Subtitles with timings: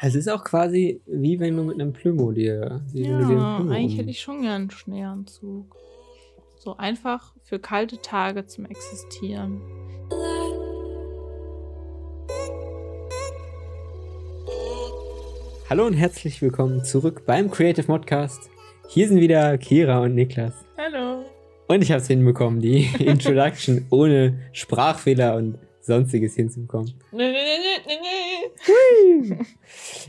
[0.00, 2.82] Es ist auch quasi wie wenn du mit einem Plümo dir.
[2.92, 5.76] Ja, dir eigentlich hätte ich schon gern einen Schneeanzug.
[6.58, 9.60] So einfach für kalte Tage zum Existieren.
[15.70, 18.50] Hallo und herzlich willkommen zurück beim Creative Modcast.
[18.88, 20.54] Hier sind wieder Kira und Niklas.
[20.76, 21.24] Hallo.
[21.68, 26.94] Und ich habe es hinbekommen, die Introduction ohne Sprachfehler und sonstiges hinzubekommen.
[27.12, 29.38] Nee, nee, nee, nee, nee.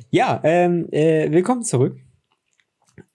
[0.10, 1.98] Ja, ähm, äh, willkommen zurück.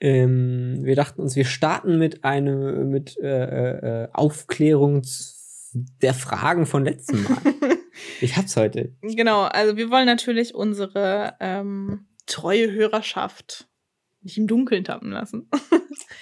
[0.01, 5.37] Ähm, wir dachten uns, wir starten mit einer mit äh, äh, Aufklärung z-
[6.03, 7.39] der Fragen von letztem Mal.
[8.21, 8.95] ich hab's heute.
[9.03, 13.69] Genau, also wir wollen natürlich unsere ähm, treue Hörerschaft
[14.23, 15.49] nicht im Dunkeln tappen lassen.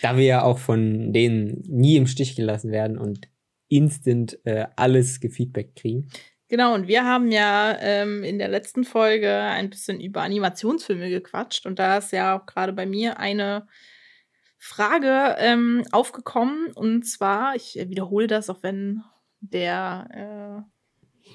[0.02, 3.28] Da wir ja auch von denen nie im Stich gelassen werden und
[3.68, 6.08] instant äh, alles gefeedback kriegen.
[6.48, 11.66] Genau, und wir haben ja ähm, in der letzten Folge ein bisschen über Animationsfilme gequatscht
[11.66, 13.68] und da ist ja auch gerade bei mir eine
[14.56, 19.02] Frage ähm, aufgekommen und zwar, ich wiederhole das, auch wenn
[19.40, 21.30] der, äh,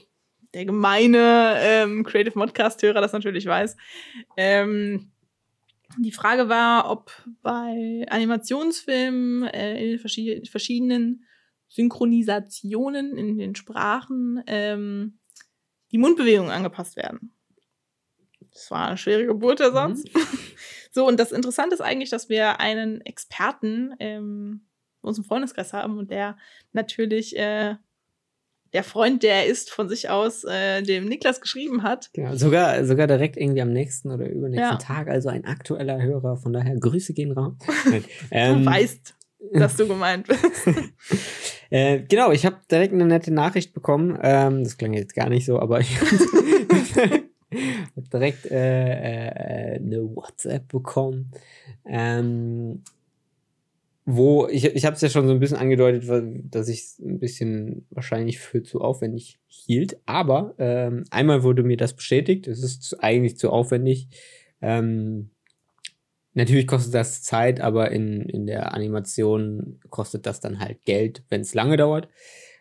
[0.56, 3.78] der gemeine ähm, Creative Modcast-Hörer das natürlich weiß.
[4.36, 5.12] Ähm,
[6.00, 7.12] die Frage war, ob
[7.44, 11.24] bei Animationsfilmen äh, in den verschied verschiedenen
[11.74, 15.18] Synchronisationen in den Sprachen ähm,
[15.92, 17.34] die Mundbewegungen angepasst werden.
[18.52, 20.04] Das war eine schwere Geburt, der Satz.
[20.96, 24.62] So, und das Interessante ist eigentlich, dass wir einen Experten ähm,
[25.02, 26.38] in unserem Freundeskreis haben und der
[26.72, 27.78] natürlich äh,
[28.74, 32.12] der Freund, der er ist, von sich aus äh, dem Niklas geschrieben hat.
[32.14, 34.78] Genau, sogar, sogar direkt irgendwie am nächsten oder übernächsten Ja.
[34.78, 37.56] Tag, also ein aktueller Hörer, von daher Grüße gehen raus.
[37.90, 39.16] Nein, Du ähm, weißt,
[39.52, 40.42] dass du gemeint bist.
[41.70, 44.20] Äh, genau, ich habe direkt eine nette Nachricht bekommen.
[44.22, 47.24] Ähm, das klang jetzt gar nicht so, aber ich habe
[48.14, 48.58] direkt äh,
[48.92, 51.32] äh, eine WhatsApp bekommen,
[51.88, 52.84] ähm,
[54.06, 56.08] wo ich, ich habe es ja schon so ein bisschen angedeutet,
[56.54, 59.98] dass ich es ein bisschen wahrscheinlich für zu aufwendig hielt.
[60.06, 62.48] Aber ähm, einmal wurde mir das bestätigt.
[62.48, 64.10] Es ist eigentlich zu aufwendig.
[64.62, 65.32] Ähm,
[66.34, 71.42] Natürlich kostet das Zeit, aber in, in der Animation kostet das dann halt Geld, wenn
[71.42, 72.08] es lange dauert.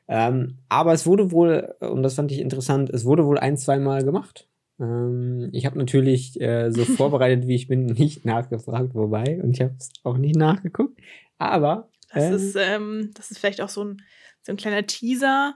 [0.09, 4.05] Ähm, aber es wurde wohl, und das fand ich interessant, es wurde wohl ein, zweimal
[4.05, 4.47] gemacht.
[4.79, 9.63] Ähm, ich habe natürlich äh, so vorbereitet, wie ich bin, nicht nachgefragt, wobei, und ich
[9.63, 11.01] habe es auch nicht nachgeguckt.
[11.39, 14.03] Aber Das ähm, ist, ähm, das ist vielleicht auch so ein,
[14.45, 15.55] so ein kleiner Teaser.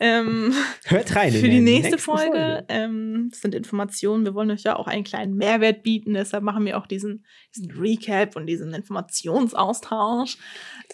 [0.00, 0.52] Ähm,
[0.86, 1.32] hört rein.
[1.32, 2.64] in für die nächste nächsten Folge.
[2.68, 4.24] Ähm, das sind Informationen.
[4.24, 6.14] Wir wollen euch ja auch einen kleinen Mehrwert bieten.
[6.14, 7.24] Deshalb machen wir auch diesen,
[7.54, 10.36] diesen Recap und diesen Informationsaustausch.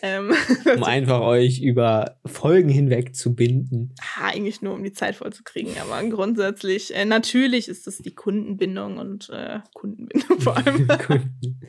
[0.03, 0.33] Ähm,
[0.77, 3.95] Um einfach euch über Folgen hinweg zu binden.
[4.19, 5.73] Ah, eigentlich nur, um die Zeit voll zu kriegen.
[5.81, 11.61] Aber grundsätzlich, äh, natürlich ist das die Kundenbindung und äh, Kundenbindung vor allem, Kunden.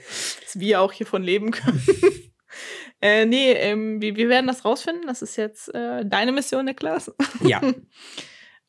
[0.44, 1.82] dass wir auch hiervon leben können.
[3.02, 5.08] Äh, nee, ähm, wir, wir werden das rausfinden.
[5.08, 7.12] Das ist jetzt äh, deine Mission, Niklas.
[7.44, 7.62] ja,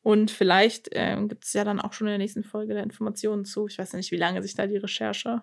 [0.02, 3.44] Und vielleicht ähm, gibt es ja dann auch schon in der nächsten Folge der Informationen
[3.44, 3.68] zu.
[3.68, 5.42] Ich weiß ja nicht, wie lange sich da die Recherche.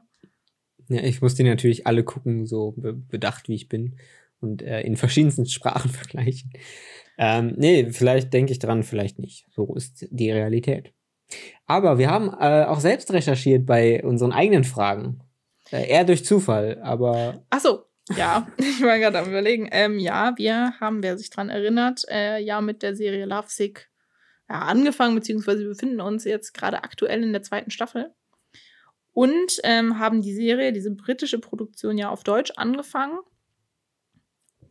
[0.90, 3.98] Ja, ich muss die natürlich alle gucken, so be bedacht wie ich bin
[4.42, 6.52] und äh, in verschiedensten Sprachen vergleichen.
[7.18, 9.46] Ähm, nee, vielleicht denke ich dran, vielleicht nicht.
[9.52, 10.94] So ist die Realität.
[11.66, 15.22] Aber wir haben äh, auch selbst recherchiert bei unseren eigenen Fragen.
[15.72, 17.84] Äh, eher durch Zufall, aber Ach so,
[18.16, 19.68] ja, ich war gerade am überlegen.
[19.72, 23.90] Ähm, ja, wir haben, wer sich dran erinnert, äh, ja mit der Serie Love Sick
[24.50, 28.14] ja, angefangen, beziehungsweise wir befinden uns jetzt gerade aktuell in der zweiten Staffel.
[29.12, 33.20] Und ähm, haben die Serie, diese britische Produktion ja auf Deutsch angefangen.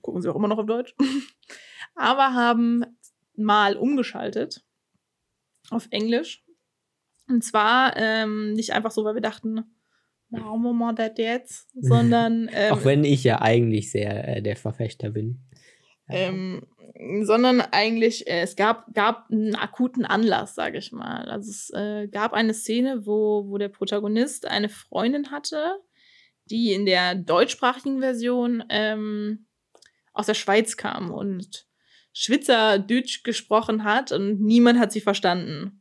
[0.01, 0.95] Gucken sie auch immer noch auf Deutsch.
[1.95, 2.85] Aber haben
[3.37, 4.65] mal umgeschaltet
[5.71, 6.45] auf Englisch.
[7.29, 9.65] Und zwar ähm, nicht einfach so, weil wir dachten,
[10.31, 11.69] warum machen wir das jetzt?
[11.75, 15.41] Sondern ähm, auch wenn ich ja eigentlich sehr äh, der Verfechter bin.
[16.09, 16.63] ähm,
[17.23, 21.31] sondern eigentlich, äh, es gab, gab einen akuten Anlass, sage ich mal.
[21.31, 25.79] Also es äh, gab eine Szene, wo, wo der Protagonist eine Freundin hatte,
[26.47, 29.47] die in der deutschsprachigen Version ähm,
[30.13, 31.67] aus der Schweiz kam und
[32.13, 35.78] Schweizerdeutsch gesprochen hat und niemand hat sie verstanden.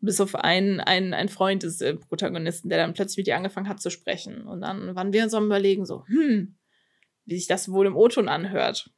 [0.00, 3.68] Bis auf einen, einen, einen Freund des äh, Protagonisten, der dann plötzlich mit ihr angefangen
[3.68, 4.42] hat zu sprechen.
[4.42, 6.56] Und dann waren wir so am Überlegen, so, hm,
[7.24, 8.90] wie sich das wohl im O-Ton anhört.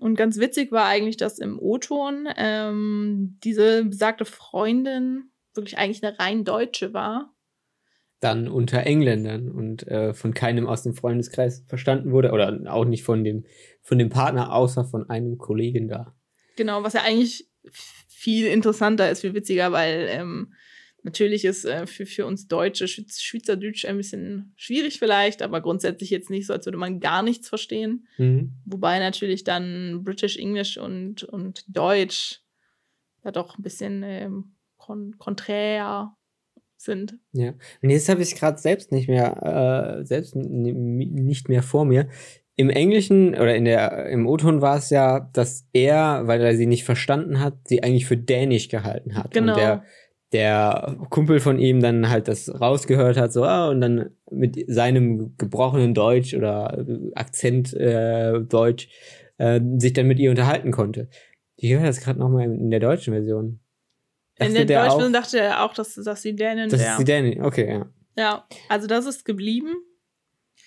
[0.00, 6.18] Und ganz witzig war eigentlich, dass im O-Ton ähm, diese besagte Freundin wirklich eigentlich eine
[6.18, 7.32] rein Deutsche war.
[8.20, 13.04] Dann unter Engländern und äh, von keinem aus dem Freundeskreis verstanden wurde oder auch nicht
[13.04, 13.44] von dem,
[13.82, 16.14] von dem Partner, außer von einem Kollegen da.
[16.56, 17.48] Genau, was ja eigentlich
[18.14, 20.54] viel interessanter ist, viel witziger, weil ähm,
[21.04, 26.08] Natürlich ist äh, für, für uns Deutsche Schweiz Schweizerdeutsch ein bisschen schwierig vielleicht, aber grundsätzlich
[26.08, 28.06] jetzt nicht so, als würde man gar nichts verstehen.
[28.16, 28.54] Mhm.
[28.64, 32.40] Wobei natürlich dann British English und, und Deutsch
[33.20, 36.16] da doch ein bisschen ähm, kon konträr
[36.78, 37.18] sind.
[37.32, 37.52] Ja.
[37.82, 42.08] Und jetzt habe ich gerade selbst nicht mehr, äh, selbst nicht mehr vor mir.
[42.56, 46.66] Im Englischen oder in der, im O-Ton war es ja, dass er, weil er sie
[46.66, 49.32] nicht verstanden hat, sie eigentlich für Dänisch gehalten hat.
[49.32, 49.52] Genau.
[49.54, 49.84] Und der,
[50.32, 55.36] der Kumpel von ihm dann halt das rausgehört hat, so, ah, und dann mit seinem
[55.36, 56.84] gebrochenen Deutsch oder
[57.16, 58.88] Akzent äh, Deutsch
[59.38, 61.08] äh, sich dann mit ihr unterhalten konnte.
[61.56, 63.58] Ich höre das gerade nochmal in der deutschen Version.
[64.38, 66.86] in Dachte der deutschen auch- Version dachte er auch, dass, dass sie Dänin Das ist
[66.86, 66.98] wäre.
[66.98, 67.86] die Dänin, okay, ja.
[68.16, 69.74] Ja, also das ist geblieben.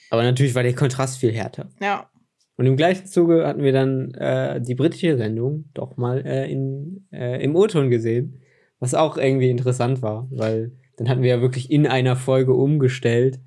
[0.09, 1.69] Aber natürlich war der Kontrast viel härter.
[1.81, 2.09] Ja,
[2.55, 7.07] Und im gleichen Zuge hatten wir dann äh, die britische Sendung doch mal äh, in,
[7.11, 8.41] äh, im O-Ton gesehen,
[8.79, 13.39] was auch irgendwie interessant war, weil dann hatten wir ja wirklich in einer Folge umgestellt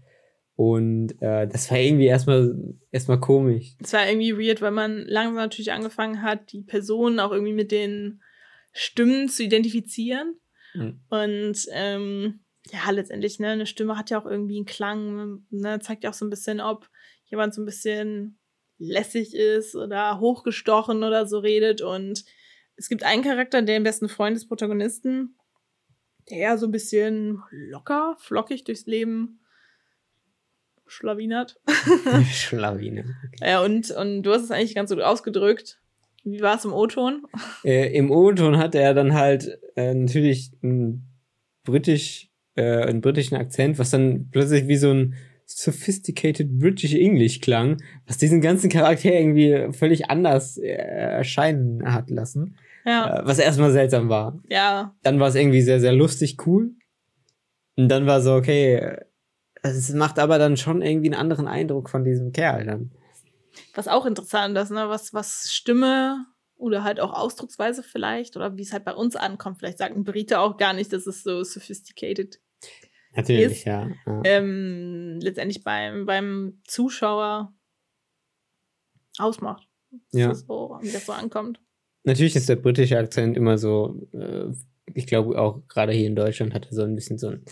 [0.61, 2.55] und äh, das war irgendwie erstmal
[2.91, 3.77] erstmal komisch.
[3.83, 7.73] es war irgendwie weird, weil man langsam natürlich angefangen hat, die Personen auch irgendwie mit
[7.73, 8.21] den
[8.73, 10.39] Stimmen zu identifizieren.
[10.75, 11.01] Mhm.
[11.09, 12.41] Und ähm,
[12.73, 16.15] ja, letztendlich, ne, eine Stimme hat ja auch irgendwie einen Klang, ne, zeigt ja auch
[16.15, 16.89] so ein bisschen, ob
[17.27, 18.39] jemand so ein bisschen
[18.79, 21.83] lässig ist oder hochgestochen oder so redet.
[21.83, 22.25] Und
[22.77, 25.37] es gibt einen Charakter, der im besten Freund des Protagonisten,
[26.31, 29.41] der ja so ein bisschen locker, flockig durchs Leben
[30.87, 31.61] schlawinert.
[32.33, 33.17] Schlawine.
[33.41, 35.81] Ja, und, und du hast es eigentlich ganz gut ausgedrückt.
[36.25, 37.27] Wie war es im O-Ton?
[37.65, 41.09] Äh, Im O-Ton hatte er dann halt äh, natürlich einen
[41.65, 42.30] britisch,
[42.61, 45.15] äh, einen britischen Akzent, was dann plötzlich wie so ein
[45.47, 52.57] sophisticated British English klang, was diesen ganzen Charakter irgendwie völlig anders äh, erscheinen hat lassen.
[52.85, 54.41] Ja, Äh, was erstmal seltsam war.
[54.49, 56.73] ja, Dann war es irgendwie sehr, sehr lustig, cool.
[57.77, 58.97] Und dann war so, okay, äh,
[59.63, 62.93] es macht aber dann schon irgendwie einen anderen Eindruck von diesem Kerl dann.
[63.75, 64.89] was auch interessant ist, ne?
[64.89, 66.25] was, was Stimme
[66.57, 69.59] oder halt auch Ausdrucksweise vielleicht oder wie es halt bei uns ankommt.
[69.59, 72.39] Vielleicht sagt ein Brite auch gar nicht, dass es so sophisticated
[73.15, 73.89] Natürlich, Ist- ja.
[74.07, 74.23] ja.
[74.25, 77.53] ähm, letztendlich beim, beim Zuschauer
[79.19, 79.67] ausmacht.
[80.13, 80.29] Ja.
[80.29, 81.61] Das so, wie das so ankommt.
[82.05, 84.47] Natürlich ist der britische Akzent immer so, äh,
[84.95, 87.45] ich glaube auch gerade hier in Deutschland hat er so ein bisschen so einen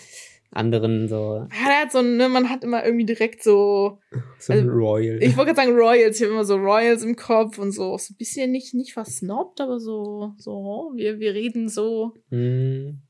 [0.50, 3.98] anderen, so, Ja, hat so, ne, man hat immer irgendwie direkt so,
[4.38, 5.22] so ein Also, Royal.
[5.22, 8.14] ich wollte gerade sagen Royals, ich habe immer so Royals im Kopf und so, so
[8.14, 12.14] ein bisschen nicht, nicht versnobbt, aber so, so, wir, wir reden so.
[12.30, 13.02] Hm.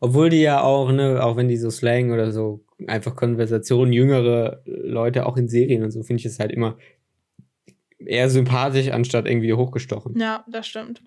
[0.00, 4.62] Obwohl die ja auch, ne, auch wenn die so Slang oder so einfach Konversationen, jüngere
[4.64, 6.76] Leute auch in Serien und so, finde ich es halt immer
[7.98, 10.18] eher sympathisch, anstatt irgendwie hochgestochen.
[10.18, 11.02] Ja, das stimmt.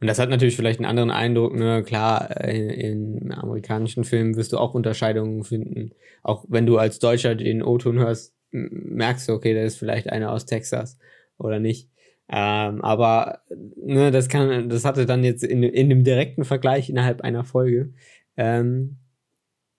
[0.00, 4.52] Und das hat natürlich vielleicht einen anderen Eindruck, ne, klar, in, in amerikanischen Filmen wirst
[4.52, 5.92] du auch Unterscheidungen finden.
[6.22, 10.30] Auch wenn du als Deutscher den O-Ton hörst, merkst du, okay, da ist vielleicht einer
[10.30, 10.98] aus Texas
[11.38, 11.88] oder nicht.
[12.28, 13.40] Ähm, aber
[13.76, 17.92] ne, das kann, das hatte dann jetzt in, in dem direkten Vergleich innerhalb einer Folge,
[18.36, 18.98] ähm,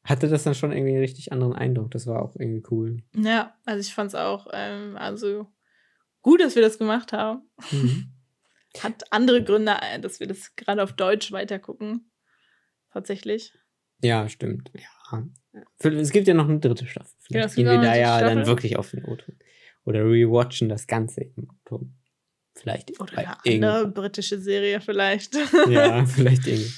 [0.03, 1.91] hatte das dann schon irgendwie einen richtig anderen Eindruck.
[1.91, 3.03] Das war auch irgendwie cool.
[3.15, 5.47] Ja, also ich fand es auch, ähm, also
[6.21, 7.49] gut, dass wir das gemacht haben.
[7.71, 8.11] Mhm.
[8.79, 12.11] Hat andere Gründe, äh, dass wir das gerade auf Deutsch weitergucken.
[12.91, 13.53] Tatsächlich.
[14.01, 14.71] Ja, stimmt.
[14.73, 15.23] Ja.
[15.79, 17.11] Es gibt ja noch eine dritte Staffel.
[17.11, 18.51] Ja, Vielleicht es gehen wir da ja dritte dann Staffel.
[18.51, 19.35] wirklich auf den O-Ton.
[19.85, 21.95] Oder rewatchen das Ganze im O-Ton.
[22.55, 22.99] Vielleicht.
[22.99, 25.35] Oder eine andere britische Serie vielleicht.
[25.69, 26.71] Ja, vielleicht irgendwie.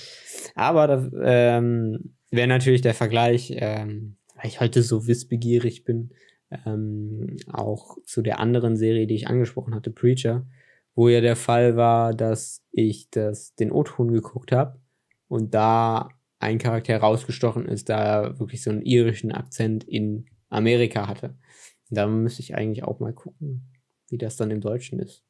[0.56, 6.12] Aber das ähm, wäre natürlich der Vergleich, ähm, weil ich heute so wissbegierig bin,
[6.66, 10.48] ähm, auch zu der anderen Serie, die ich angesprochen hatte, Preacher,
[10.96, 14.80] wo ja der Fall war, dass ich das, den O-Ton geguckt habe
[15.28, 16.10] und da
[16.40, 21.36] ein Charakter rausgestochen ist, da er wirklich so einen irischen Akzent in Amerika hatte.
[21.90, 23.74] Da müsste ich eigentlich auch mal gucken,
[24.10, 25.24] wie das dann im Deutschen ist.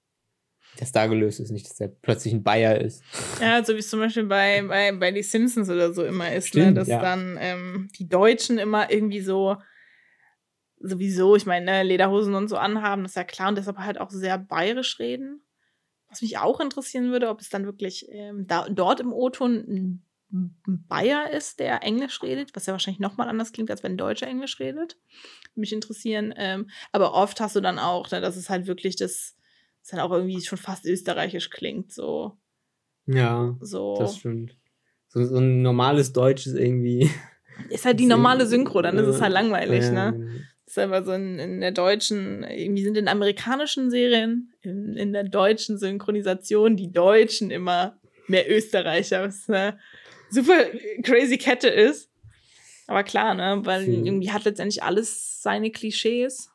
[0.75, 3.01] Wie das da gelöst ist, nicht, dass der plötzlich ein Bayer ist.
[3.39, 6.53] Ja, so wie es zum Beispiel bei, bei, bei die Simpsons oder so immer ist,
[6.53, 6.63] ne?
[6.63, 7.01] Stimmt, dass ja.
[7.01, 9.55] dann ähm, die Deutschen immer irgendwie so
[10.79, 13.99] sowieso, ich meine, ne, Lederhosen und so anhaben, das ist ja klar, und deshalb halt
[13.99, 15.41] auch sehr bayerisch reden.
[16.09, 20.01] Was mich auch interessieren würde, ob es dann wirklich ähm, da, dort im O-Ton
[20.31, 23.97] ein Bayer ist, der Englisch redet, was ja wahrscheinlich nochmal anders klingt, als wenn ein
[23.97, 24.97] Deutscher Englisch redet.
[25.55, 26.33] Mich interessieren.
[26.35, 29.34] Ähm, aber oft hast du dann auch, ne, dass es halt wirklich das,
[29.85, 31.91] das dann auch irgendwie schon fast österreichisch klingt.
[31.93, 32.37] So,
[33.05, 33.95] Ja, so.
[33.99, 34.57] das stimmt.
[35.07, 37.09] So, so ein normales Deutsch ist irgendwie.
[37.69, 40.17] Ist halt die normale Synchro, dann ist es halt langweilig, Ja, ne?
[40.17, 40.31] genau.
[40.65, 45.23] ist einfach so in, in der deutschen, irgendwie sind in amerikanischen Serien, in, in der
[45.23, 49.79] deutschen Synchronisation die Deutschen immer mehr Österreicher, was eine
[50.29, 50.65] super
[51.03, 52.09] crazy Kette ist.
[52.87, 53.61] Aber klar, ne?
[53.63, 56.51] Weil Für- irgendwie hat letztendlich alles seine Klischees.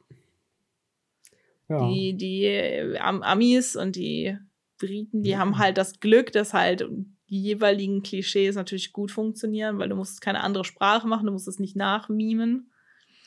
[1.70, 1.88] Ja.
[1.88, 4.36] Die, die äh, Am Amis und die
[4.78, 5.38] Briten, die Mhm.
[5.38, 6.86] haben halt das Glück, dass halt
[7.28, 11.46] die jeweiligen Klischees natürlich gut funktionieren, weil du musst keine andere Sprache machen, du musst
[11.46, 12.72] es nicht nachmimen.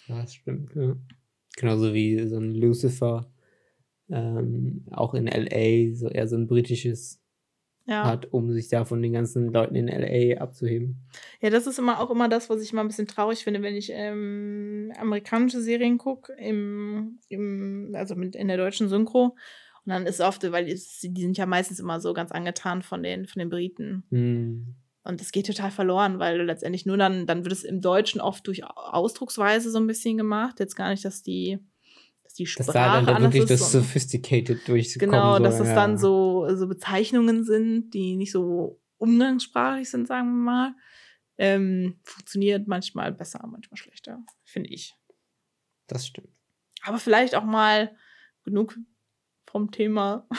[0.08, 0.76] Ja, das stimmt.
[0.76, 0.96] Ja.
[1.56, 3.32] Genauso wie so ein Lucifer
[4.10, 7.23] ähm, auch in LA so eher so ein britisches
[7.86, 8.06] Ja.
[8.06, 11.06] hat, um sich da von den ganzen Leuten in LA abzuheben.
[11.42, 13.76] Ja, das ist immer auch immer das, was ich immer ein bisschen traurig finde, wenn
[13.76, 19.36] ich ähm, amerikanische Serien gucke, im, im, also mit, in der deutschen Synchro.
[19.86, 23.04] Und dann ist oft, weil es, die sind ja meistens immer so ganz angetan von
[23.04, 24.04] den, von den Briten.
[24.12, 24.76] Hm.
[25.04, 28.48] Und das geht total verloren, weil letztendlich nur dann, dann wird es im Deutschen oft
[28.48, 30.62] durch Ausdrucksweise so ein bisschen gemacht.
[30.62, 31.60] Jetzt gar nicht, dass die,
[32.24, 35.76] dass die Dass Sprache da dann da wirklich das Sophisticated durchkommen Genau, dass es ja.
[35.76, 40.76] dann so, so Bezeichnungen sind, die nicht so umgangssprachlich sind, sagen wir mal.
[41.38, 44.96] Ähm, funktioniert manchmal besser, manchmal schlechter, finde ich.
[45.88, 46.30] Das stimmt.
[46.84, 47.96] Aber vielleicht auch mal
[48.44, 48.78] genug
[49.48, 50.28] vom Thema.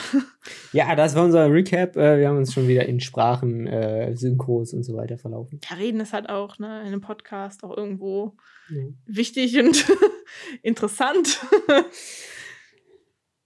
[0.73, 1.95] Ja, das war unser Recap.
[1.95, 5.59] Äh, Wir haben uns schon wieder in Sprachen, äh, Synchros und so weiter verlaufen.
[5.69, 8.35] Ja, reden ist halt auch ne, in einem Podcast auch irgendwo
[8.69, 8.83] Ja.
[9.05, 9.85] wichtig und
[10.63, 11.39] interessant.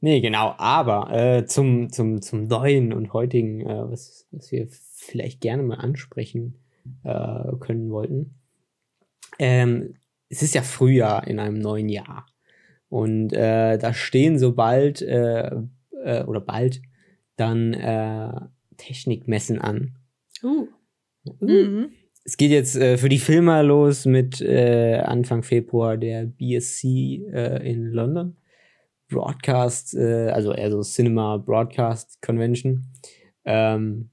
[0.02, 5.42] Nee, genau, aber äh, zum, zum, zum neuen und heutigen, äh, was, was wir vielleicht
[5.42, 6.58] gerne mal ansprechen
[7.04, 8.36] äh, können wollten.
[9.38, 9.96] Ähm,
[10.30, 12.26] es ist ja Frühjahr in einem neuen Jahr.
[12.88, 15.52] Und äh, da stehen so bald äh,
[16.04, 16.82] äh, oder bald
[17.36, 19.96] dann Technikmessen an.
[20.44, 20.68] Uh.
[21.40, 21.92] Mhm.
[22.24, 27.70] Es geht jetzt äh, für die Filmer los mit äh, Anfang Februar der BSC äh,
[27.70, 28.36] in London.
[29.10, 32.86] Broadcast, äh, also eher so Cinema Broadcast Convention.
[33.46, 34.10] Ähm,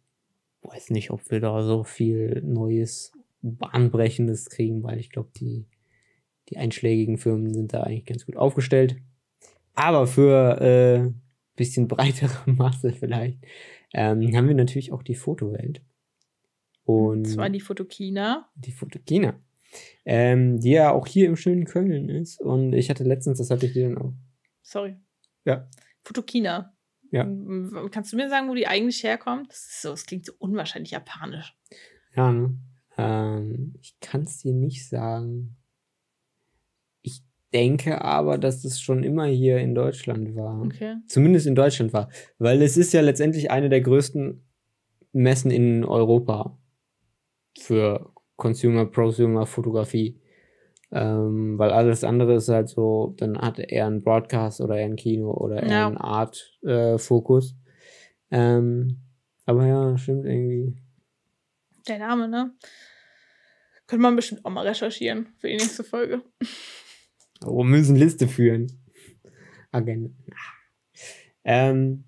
[0.62, 3.12] weiß nicht, ob wir da so viel Neues,
[3.42, 5.66] Bahnbrechendes kriegen, weil ich glaube, die,
[6.48, 8.96] die einschlägigen Firmen sind da eigentlich ganz gut aufgestellt.
[9.74, 11.12] Aber für äh,
[11.54, 13.38] bisschen breitere Masse vielleicht
[13.92, 15.82] ähm, haben wir natürlich auch die Fotowelt.
[16.84, 18.48] Und Und zwar die Fotokina.
[18.56, 19.40] die Fotokina.
[20.04, 22.40] Ähm, die ja auch hier im schönen Köln ist.
[22.40, 24.12] Und ich hatte letztens, das hatte ich dir dann auch.
[24.66, 24.96] Sorry.
[25.44, 25.68] Ja.
[26.02, 26.74] Fotokina.
[27.12, 27.24] Ja.
[27.92, 29.50] Kannst du mir sagen, wo die eigentlich herkommt?
[29.50, 31.56] Das, ist so, das klingt so unwahrscheinlich japanisch.
[32.16, 32.58] Ja, ne?
[32.98, 35.56] Ähm, ich kann es dir nicht sagen.
[37.02, 40.60] Ich denke aber, dass es schon immer hier in Deutschland war.
[40.62, 40.96] Okay.
[41.06, 42.10] Zumindest in Deutschland war.
[42.38, 44.44] Weil es ist ja letztendlich eine der größten
[45.12, 46.58] Messen in Europa
[47.56, 50.20] für Consumer, Prosumer, Fotografie.
[50.92, 54.86] Ähm, weil alles andere ist halt so, dann hat er eher einen Broadcast oder eher
[54.86, 55.86] ein Kino oder eher Ja.
[55.88, 57.56] einen Art-Fokus.
[58.30, 59.00] ähm,
[59.46, 60.76] aber ja, stimmt irgendwie.
[61.88, 62.52] Der Name, ne?
[63.86, 66.22] Könnte man bestimmt auch mal recherchieren für die nächste Folge.
[67.44, 68.66] Wir müssen Liste führen.
[69.70, 70.10] Agenda.
[71.44, 72.04] Ähm,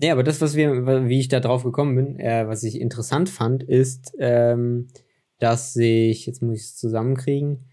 [0.00, 3.28] ja, aber das, was wir, wie ich da drauf gekommen bin, äh, was ich interessant
[3.28, 4.88] fand, ist, ähm,
[5.38, 7.64] dass sich, jetzt muss ich es zusammenkriegen,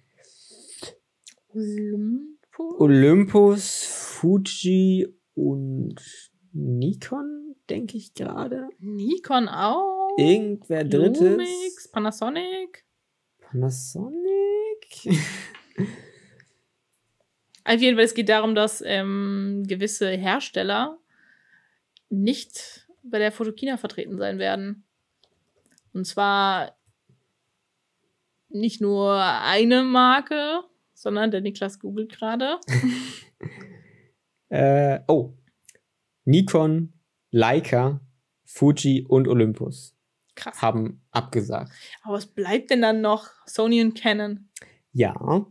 [1.50, 2.80] Olympus?
[2.80, 5.96] Olympus, Fuji und
[6.52, 8.68] Nikon, denke ich gerade.
[8.80, 10.10] Nikon auch?
[10.18, 11.22] Irgendwer drittes.
[11.22, 12.86] Lumix, Panasonic?
[13.40, 14.16] Panasonic?
[17.66, 21.00] Auf jeden Fall, es geht darum, dass ähm, gewisse Hersteller
[22.10, 24.84] nicht bei der Fotokina vertreten sein werden.
[25.94, 26.75] Und zwar
[28.50, 30.62] nicht nur eine Marke,
[30.94, 32.60] sondern der Niklas googelt gerade.
[34.50, 35.34] äh, oh.
[36.24, 36.94] Nikon,
[37.32, 38.02] Leica,
[38.46, 39.96] Fuji und Olympus
[40.36, 40.62] Krass.
[40.62, 41.72] haben abgesagt.
[42.04, 43.30] Aber was bleibt denn dann noch?
[43.46, 44.50] Sony und Canon.
[44.92, 45.46] Ja.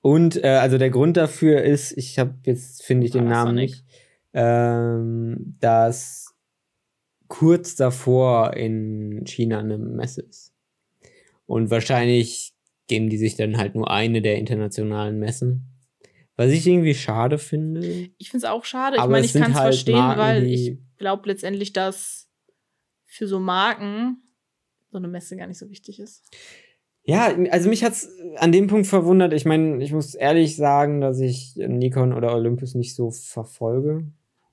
[0.00, 3.70] Und äh, also der Grund dafür ist, ich habe jetzt finde ich den Namen Panasonic.
[3.70, 3.84] nicht,
[4.32, 6.34] ähm, dass
[7.28, 10.54] kurz davor in China eine Messe ist.
[11.48, 12.52] Und wahrscheinlich
[12.88, 15.64] geben die sich dann halt nur eine der internationalen Messen.
[16.36, 18.10] Was ich irgendwie schade finde.
[18.18, 18.96] Ich finde es auch schade.
[18.98, 22.28] Ich meine, es ich kann es halt verstehen, Marken, weil ich glaube letztendlich, dass
[23.06, 24.18] für so Marken
[24.92, 26.22] so eine Messe gar nicht so wichtig ist.
[27.02, 29.32] Ja, also mich hat's an dem Punkt verwundert.
[29.32, 34.06] Ich meine, ich muss ehrlich sagen, dass ich Nikon oder Olympus nicht so verfolge.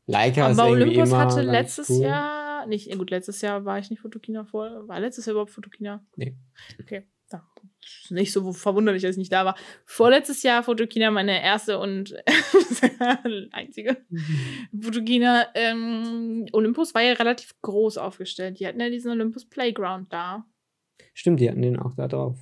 [0.08, 2.04] Leica ist Aber irgendwie Olympus hatte letztes cool.
[2.04, 2.35] Jahr,
[2.68, 4.88] nicht, gut, letztes Jahr war ich nicht Fotokina vor.
[4.88, 6.06] War letztes Jahr überhaupt Fotokina?
[6.16, 6.36] Nee.
[6.80, 7.48] Okay, da.
[8.10, 9.56] Nicht so verwunderlich, dass ich nicht da war.
[9.86, 12.16] Vorletztes Jahr Fotokina, meine erste und
[13.52, 13.98] einzige
[14.80, 15.48] Fotokina.
[15.54, 18.60] Ähm, Olympus war ja relativ groß aufgestellt.
[18.60, 20.46] Die hatten ja diesen Olympus Playground da.
[21.14, 22.38] Stimmt, die hatten den auch da drauf.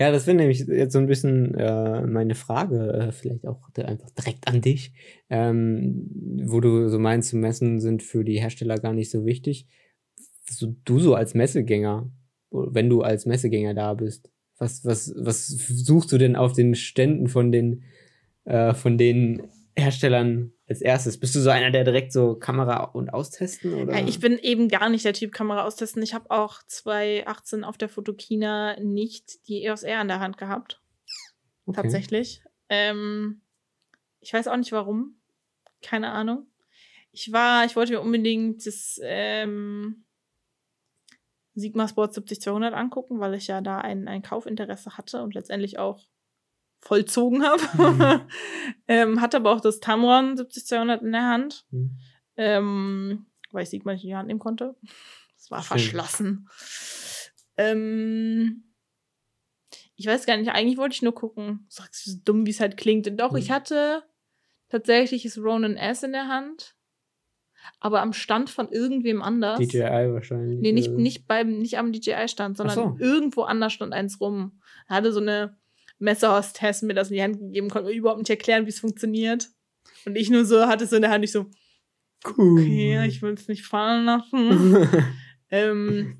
[0.00, 4.10] Ja, das wäre nämlich jetzt so ein bisschen äh, meine Frage, äh, vielleicht auch einfach
[4.10, 4.92] direkt an dich,
[5.30, 6.10] ähm,
[6.44, 9.68] wo du so meinst, Messen sind für die Hersteller gar nicht so wichtig.
[10.50, 12.10] So, du so als Messegänger,
[12.50, 17.28] wenn du als Messegänger da bist, was, was, was suchst du denn auf den Ständen
[17.28, 17.84] von den,
[18.44, 19.42] äh, von den
[19.76, 21.18] Herstellern als erstes?
[21.18, 23.74] Bist du so einer, der direkt so Kamera und austesten?
[23.74, 23.98] Oder?
[23.98, 26.02] Ja, ich bin eben gar nicht der Typ Kamera austesten.
[26.02, 30.80] Ich habe auch 2018 auf der Fotokina nicht die EOS R in der Hand gehabt.
[31.66, 31.82] Okay.
[31.82, 32.42] Tatsächlich.
[32.68, 33.40] Ähm,
[34.20, 35.16] ich weiß auch nicht warum.
[35.82, 36.46] Keine Ahnung.
[37.12, 40.04] Ich war, ich wollte mir unbedingt das ähm,
[41.54, 46.06] Sigma Sport 70-200 angucken, weil ich ja da ein, ein Kaufinteresse hatte und letztendlich auch
[46.84, 47.62] vollzogen habe.
[47.76, 48.20] Mhm.
[48.88, 51.98] ähm, hatte aber auch das Tamron 70-200 in der Hand, mhm.
[52.36, 54.76] ähm, weil ich Sigma nicht in die Hand nehmen konnte.
[55.36, 55.80] Es war Stimmt.
[55.80, 56.48] verschlossen.
[57.56, 58.64] Ähm,
[59.96, 61.64] ich weiß gar nicht, eigentlich wollte ich nur gucken.
[61.68, 63.06] Sagst du so dumm, wie es halt klingt.
[63.06, 63.38] Und doch, mhm.
[63.38, 64.02] ich hatte
[64.68, 66.76] tatsächlich das Ronin S in der Hand.
[67.80, 69.58] Aber am Stand von irgendwem anders.
[69.58, 70.60] DJI wahrscheinlich.
[70.60, 72.96] Nee, nicht, nicht, beim, nicht am DJI-Stand, sondern so.
[72.98, 74.60] irgendwo anders stand eins rum.
[74.86, 75.56] Er hatte so eine
[76.04, 79.48] Messerhostess mir das in die Hand gegeben, konnte mir überhaupt nicht erklären, wie es funktioniert.
[80.06, 81.46] Und ich nur so, hatte es so in der Hand, ich so,
[82.36, 82.60] cool.
[82.60, 84.88] okay, ich will es nicht fallen lassen.
[85.50, 86.18] ähm,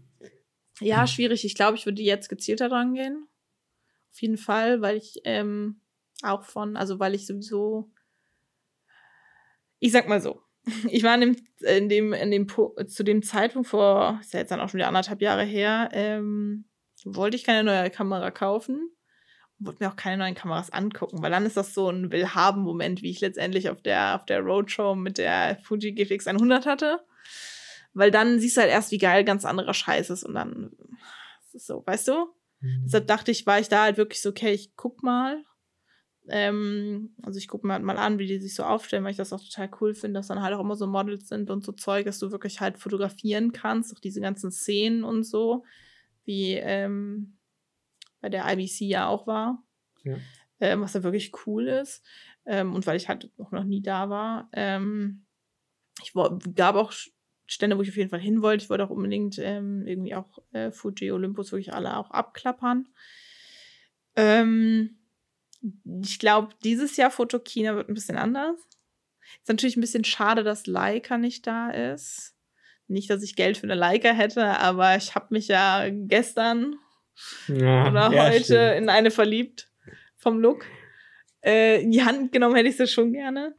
[0.81, 1.45] ja, schwierig.
[1.45, 3.29] Ich glaube, ich würde jetzt gezielter dran gehen.
[4.13, 5.81] Auf jeden Fall, weil ich ähm,
[6.23, 7.93] auch von, also weil ich sowieso,
[9.81, 10.41] ich sag mal so,
[10.89, 12.49] ich war in dem, in dem, in dem,
[12.89, 16.65] zu dem Zeitpunkt vor, ist ja jetzt dann auch schon wieder anderthalb Jahre her, ähm,
[17.05, 18.91] wollte ich keine neue Kamera kaufen
[19.59, 23.11] wollte mir auch keine neuen Kameras angucken, weil dann ist das so ein Willhaben-Moment, wie
[23.11, 27.01] ich letztendlich auf der, auf der Roadshow mit der Fuji GFX 100 hatte.
[27.93, 30.73] Weil dann siehst du halt erst, wie geil ganz anderer Scheiß ist und dann
[31.45, 32.35] ist es so, weißt du?
[32.61, 32.83] Mhm.
[32.85, 35.45] Deshalb dachte ich, war ich da halt wirklich so, okay, ich guck mal.
[36.29, 39.19] Ähm, also ich gucke mir halt mal an, wie die sich so aufstellen, weil ich
[39.19, 41.73] das auch total cool finde, dass dann halt auch immer so Models sind und so
[41.73, 45.65] Zeug, dass du wirklich halt fotografieren kannst, auch diese ganzen Szenen und so,
[46.25, 47.37] wie ähm,
[48.25, 49.63] bei der IBC ja auch war.
[50.03, 50.17] Ja.
[50.59, 52.03] Ähm, was da wirklich cool ist.
[52.47, 54.49] Ähm, und weil ich halt auch noch nie da war.
[54.55, 55.27] Ähm,
[56.03, 56.15] ich
[56.55, 56.91] gab auch
[57.45, 58.65] Stände, wo ich auf jeden Fall hin wollte.
[58.65, 62.89] Ich wollte auch unbedingt ähm, irgendwie auch äh, Fuji, Olympus wirklich alle auch abklappern.
[64.17, 64.97] Ähm,
[66.03, 68.59] ich glaube, dieses Jahr Fotokina wird ein bisschen anders.
[69.43, 72.35] Ist natürlich ein bisschen schade, dass Leica nicht da ist.
[72.87, 76.77] Nicht, dass ich Geld für eine Leica hätte, aber ich habe mich ja gestern
[77.49, 78.77] ja, oder ja, heute stimmt.
[78.77, 79.71] in eine verliebt
[80.17, 80.65] vom Look.
[81.45, 83.55] Äh, in die Hand genommen hätte ich sie schon gerne.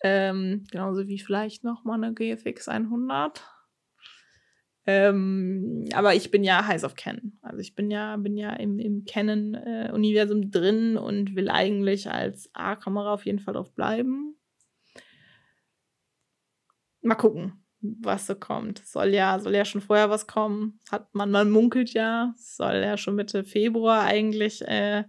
[0.00, 3.42] Ähm, genauso wie vielleicht noch mal eine GFX 100.
[4.86, 7.38] Ähm, aber ich bin ja heiß auf Canon.
[7.42, 12.48] Also ich bin ja, bin ja im, im Canon-Universum äh, drin und will eigentlich als
[12.54, 14.36] A-Kamera auf jeden Fall drauf bleiben.
[17.02, 18.82] Mal gucken was so kommt.
[18.84, 20.80] Soll ja, soll ja schon vorher was kommen.
[20.90, 22.34] Hat man, man munkelt ja.
[22.36, 25.04] Soll ja schon Mitte Februar eigentlich äh,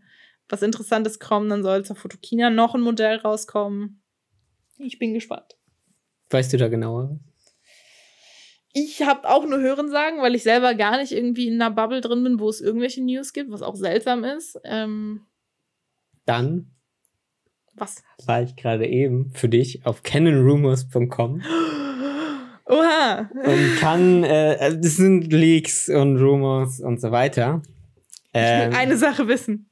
[0.47, 1.49] was Interessantes kommen.
[1.49, 4.01] Dann soll zur Fotokina noch ein Modell rauskommen.
[4.77, 5.57] Ich bin gespannt.
[6.29, 7.19] Weißt du da genauer?
[8.71, 12.01] Ich habe auch nur Hören sagen, weil ich selber gar nicht irgendwie in einer Bubble
[12.01, 14.59] drin bin, wo es irgendwelche News gibt, was auch seltsam ist.
[14.63, 15.25] Ähm,
[16.25, 16.71] Dann
[17.73, 18.03] was?
[18.25, 21.41] War ich gerade eben für dich auf canonrumors.com
[22.69, 23.29] Oha.
[23.33, 27.63] Und kann, äh, das sind Leaks und Rumors und so weiter.
[28.33, 29.69] Ähm, eine Sache wissen.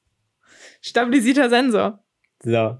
[0.81, 2.03] Stabilisierter Sensor.
[2.43, 2.77] So.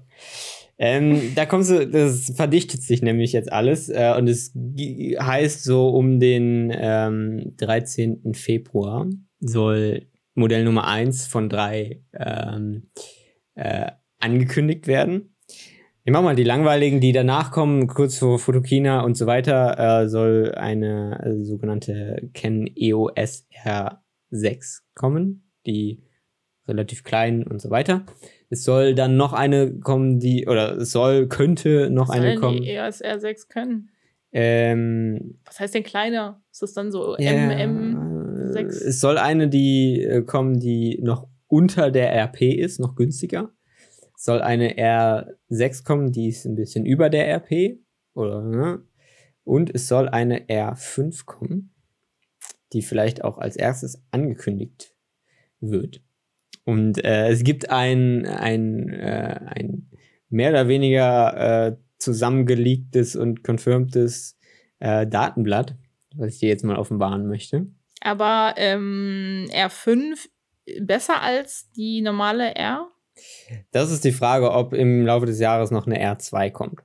[0.76, 5.88] Ähm, da kommst du, das verdichtet sich nämlich jetzt alles äh, und es heißt so
[5.88, 8.34] um den ähm, 13.
[8.34, 9.08] Februar
[9.40, 12.90] soll Modell Nummer 1 von 3 ähm,
[13.56, 15.34] äh, angekündigt werden.
[16.08, 20.08] Ich mach mal die langweiligen, die danach kommen, kurz vor Fotokina und so weiter, äh,
[20.08, 26.02] soll eine äh, sogenannte Canon EOS R6 kommen, die
[26.66, 28.06] relativ klein und so weiter.
[28.48, 32.40] Es soll dann noch eine kommen, die, oder es soll, könnte noch Was eine soll
[32.40, 32.62] kommen.
[32.62, 33.90] Die EOS R6 können.
[34.32, 36.42] Ähm, Was heißt denn kleiner?
[36.50, 38.64] Ist das dann so yeah, MM6?
[38.64, 43.52] Es soll eine, die äh, kommen, die noch unter der RP ist, noch günstiger
[44.18, 47.78] soll eine R6 kommen, die ist ein bisschen über der RP.
[48.14, 48.82] Oder, ne?
[49.44, 51.72] Und es soll eine R5 kommen,
[52.72, 54.92] die vielleicht auch als erstes angekündigt
[55.60, 56.02] wird.
[56.64, 59.88] Und äh, es gibt ein, ein, äh, ein
[60.28, 64.36] mehr oder weniger äh, zusammengeleaktes und confirmtes
[64.80, 65.76] äh, Datenblatt,
[66.16, 67.68] was ich dir jetzt mal offenbaren möchte.
[68.00, 70.28] Aber ähm, R5
[70.80, 72.90] besser als die normale R?
[73.70, 76.82] Das ist die Frage, ob im Laufe des Jahres noch eine R2 kommt.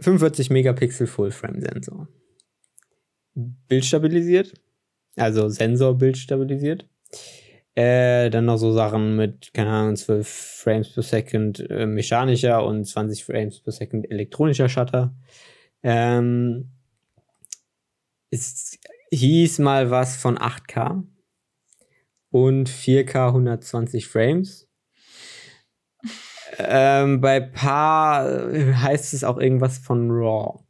[0.00, 2.08] 45 Megapixel Full-Frame-Sensor.
[3.34, 4.54] Bildstabilisiert,
[5.16, 6.86] also Sensor bildstabilisiert.
[7.74, 12.84] Äh, dann noch so Sachen mit, keine Ahnung, 12 Frames per Second äh, mechanischer und
[12.84, 15.12] 20 Frames per Second elektronischer Shutter.
[15.82, 16.70] Ähm,
[18.30, 18.78] es
[19.10, 21.04] hieß mal was von 8K
[22.34, 24.68] und 4K 120 Frames.
[26.58, 30.64] ähm, bei paar heißt es auch irgendwas von RAW.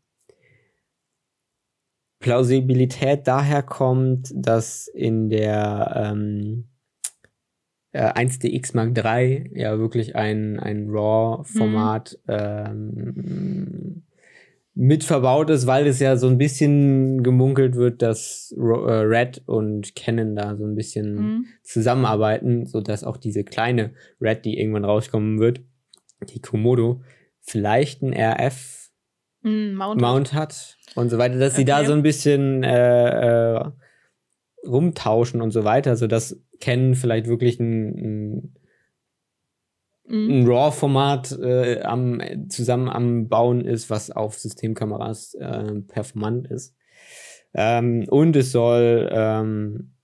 [2.21, 6.69] Plausibilität daher kommt, dass in der ähm,
[7.93, 12.35] äh, 1DX Mark III ja wirklich ein, ein RAW-Format mhm.
[13.17, 14.04] ähm,
[14.75, 19.95] mit verbaut ist, weil es ja so ein bisschen gemunkelt wird, dass äh, Red und
[19.95, 21.47] Canon da so ein bisschen mhm.
[21.63, 25.61] zusammenarbeiten, sodass auch diese kleine Red, die irgendwann rauskommen wird,
[26.29, 27.03] die Komodo,
[27.41, 28.91] vielleicht ein RF
[29.43, 31.61] mhm, Mount, Mount, hat und so weiter, dass okay.
[31.61, 33.71] sie da so ein bisschen äh, äh,
[34.67, 38.55] rumtauschen und so weiter, sodass Canon vielleicht wirklich ein, ein.
[40.09, 46.77] Ein RAW-Format äh, am, zusammen am Bauen ist, was auf Systemkameras äh, performant ist.
[47.55, 49.95] Ähm, und es soll ähm,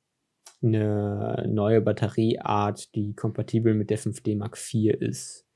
[0.63, 5.47] eine neue Batterieart, die kompatibel mit der 5D Mark IV ist,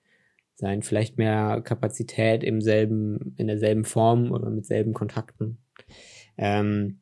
[0.56, 0.82] sein.
[0.82, 5.58] Vielleicht mehr Kapazität im selben, in derselben Form oder mit selben Kontakten.
[6.36, 7.00] Ähm,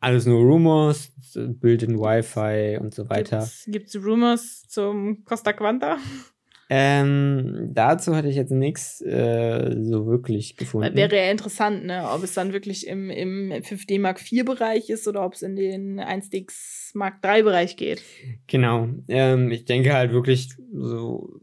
[0.00, 3.48] alles nur Rumors, Bild in Wi-Fi und so weiter.
[3.66, 5.98] Gibt es Rumors zum Costa Quanta?
[6.72, 10.94] Ähm, dazu hatte ich jetzt nichts äh, so wirklich gefunden.
[10.94, 12.08] Wäre ja interessant, ne?
[12.08, 15.56] ob es dann wirklich im, im 5D Mark IV Bereich ist oder ob es in
[15.56, 18.02] den 1DX Mark III Bereich geht.
[18.46, 18.88] Genau.
[19.08, 21.40] Ähm, ich denke halt wirklich so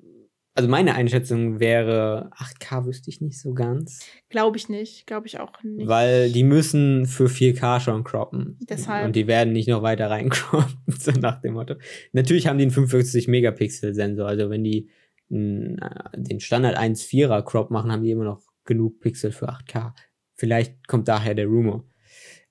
[0.58, 4.10] also meine Einschätzung wäre, 8K wüsste ich nicht so ganz.
[4.30, 5.88] Glaube ich nicht, glaube ich auch nicht.
[5.88, 8.58] Weil die müssen für 4K schon croppen.
[8.68, 9.06] Deshalb.
[9.06, 11.76] Und die werden nicht noch weiter reincroppen, so nach dem Motto.
[12.12, 14.90] Natürlich haben die einen 45 Megapixel Sensor, also wenn die
[15.30, 19.94] den Standard 1.4er Crop machen, haben die immer noch genug Pixel für 8K.
[20.36, 21.86] Vielleicht kommt daher der Rumor.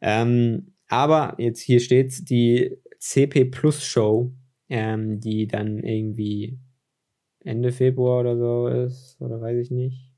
[0.01, 4.33] Ähm, aber jetzt hier steht's, die CP Plus Show,
[4.69, 6.59] ähm, die dann irgendwie
[7.41, 10.12] Ende Februar oder so ist, oder weiß ich nicht.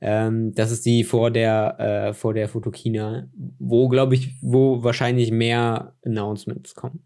[0.00, 3.28] Ähm, das ist die vor der, äh, vor der Fotokina,
[3.58, 7.04] wo, glaube ich, wo wahrscheinlich mehr Announcements kommen.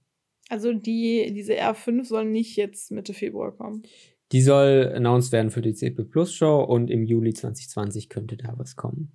[0.51, 3.85] Also die, diese R5 soll nicht jetzt Mitte Februar kommen.
[4.33, 8.55] Die soll announced werden für die CP Plus Show und im Juli 2020 könnte da
[8.57, 9.12] was kommen.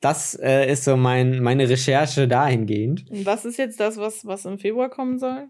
[0.00, 3.10] Das äh, ist so mein, meine Recherche dahingehend.
[3.10, 5.48] Und was ist jetzt das, was, was im Februar kommen soll?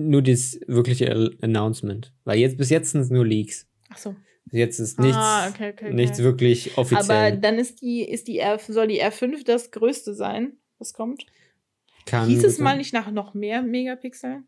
[0.00, 2.12] nur das wirkliche Announcement.
[2.24, 3.68] Weil jetzt bis jetzt sind es nur Leaks.
[3.90, 4.16] Ach so.
[4.52, 5.94] Jetzt ist nichts, ah, okay, okay, okay.
[5.94, 7.28] nichts wirklich offiziell.
[7.28, 11.24] Aber dann ist die, ist die R, soll die R5 das größte sein, was kommt?
[12.04, 14.44] Kann Hieß es mal nicht nach noch mehr Megapixeln?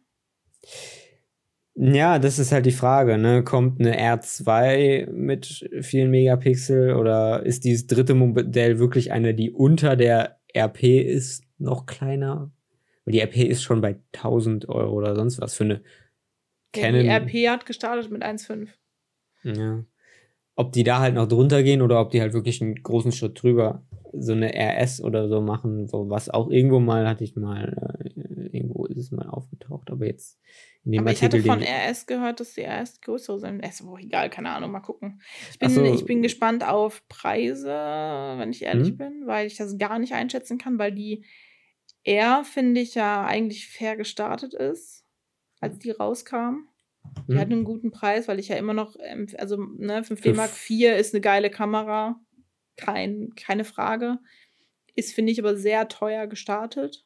[1.74, 3.42] Ja, das ist halt die Frage, ne?
[3.42, 9.96] Kommt eine R2 mit vielen Megapixel oder ist dieses dritte Modell wirklich eine, die unter
[9.96, 12.50] der RP ist, noch kleiner?
[13.04, 15.82] Weil die RP ist schon bei 1000 Euro oder sonst was für eine
[16.72, 17.06] Canon.
[17.06, 18.68] Ja, die RP hat gestartet mit 1,5.
[19.44, 19.85] Ja.
[20.54, 23.42] Ob die da halt noch drunter gehen oder ob die halt wirklich einen großen Schritt
[23.42, 23.82] drüber
[24.12, 28.56] so eine RS oder so machen, so was auch irgendwo mal hatte ich mal, äh,
[28.56, 30.38] irgendwo ist es mal aufgetaucht, aber jetzt
[30.84, 31.40] in dem aber Artikel.
[31.40, 33.64] Ich hatte von RS gehört, dass die RS größere sind.
[33.64, 35.22] Ist wohl egal, keine Ahnung, mal gucken.
[35.50, 35.84] Ich bin, so.
[35.84, 37.68] ich bin gespannt auf Preise,
[38.38, 38.96] wenn ich ehrlich hm?
[38.96, 41.24] bin, weil ich das gar nicht einschätzen kann, weil die
[42.04, 45.04] er, finde ich, ja eigentlich fair gestartet ist,
[45.60, 46.68] als die rauskam.
[47.28, 47.38] Die mhm.
[47.38, 48.96] hat einen guten Preis, weil ich ja immer noch,
[49.38, 52.20] also ne, 5D Mark IV ist eine geile Kamera,
[52.76, 54.18] kein, keine Frage.
[54.94, 57.04] Ist, finde ich, aber sehr teuer gestartet.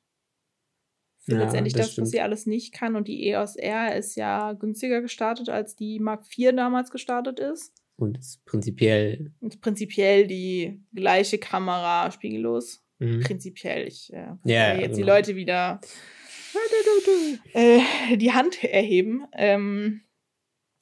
[1.27, 2.95] Für ja, letztendlich das, das was sie alles nicht kann.
[2.95, 7.73] Und die EOS R ist ja günstiger gestartet, als die Mark IV damals gestartet ist.
[7.97, 9.33] Und ist prinzipiell.
[9.41, 12.85] Und prinzipiell die gleiche Kamera, spiegellos.
[12.99, 13.21] Mhm.
[13.21, 13.89] Prinzipiell.
[13.89, 14.97] Ich äh, ja, jetzt genau.
[14.97, 15.81] die Leute wieder
[17.55, 19.27] äh, die Hand erheben.
[19.33, 20.03] Ähm,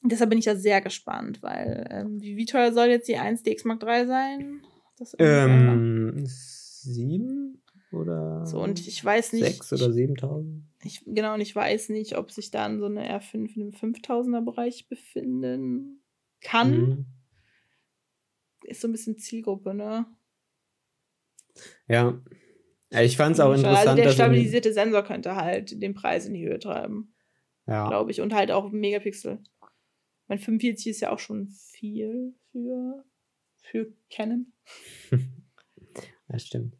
[0.02, 3.66] deshalb bin ich da sehr gespannt, weil ähm, wie, wie, teuer soll jetzt die 1DX
[3.66, 4.62] Mark III sein?
[5.18, 7.43] ähm, sieben
[7.96, 10.64] oder so und ich weiß nicht sechs oder siebentausend.
[10.82, 14.44] Ich genau und ich weiß nicht, ob sich dann so eine R5 in dem 5000er
[14.44, 16.02] Bereich befinden
[16.40, 16.88] kann.
[16.88, 17.06] Mhm.
[18.64, 20.06] Ist so ein bisschen Zielgruppe, ne?
[21.88, 22.20] Ja.
[22.90, 23.88] Ich fand es auch interessant.
[23.88, 27.14] Also der stabilisierte Sensor könnte halt den Preis in die Höhe treiben.
[27.66, 27.88] Ja.
[27.88, 28.20] Glaube ich.
[28.20, 29.42] Und halt auch Megapixel.
[30.28, 33.04] Mein 45 ist ja auch schon viel für,
[33.56, 34.52] für Canon.
[36.28, 36.76] das stimmt.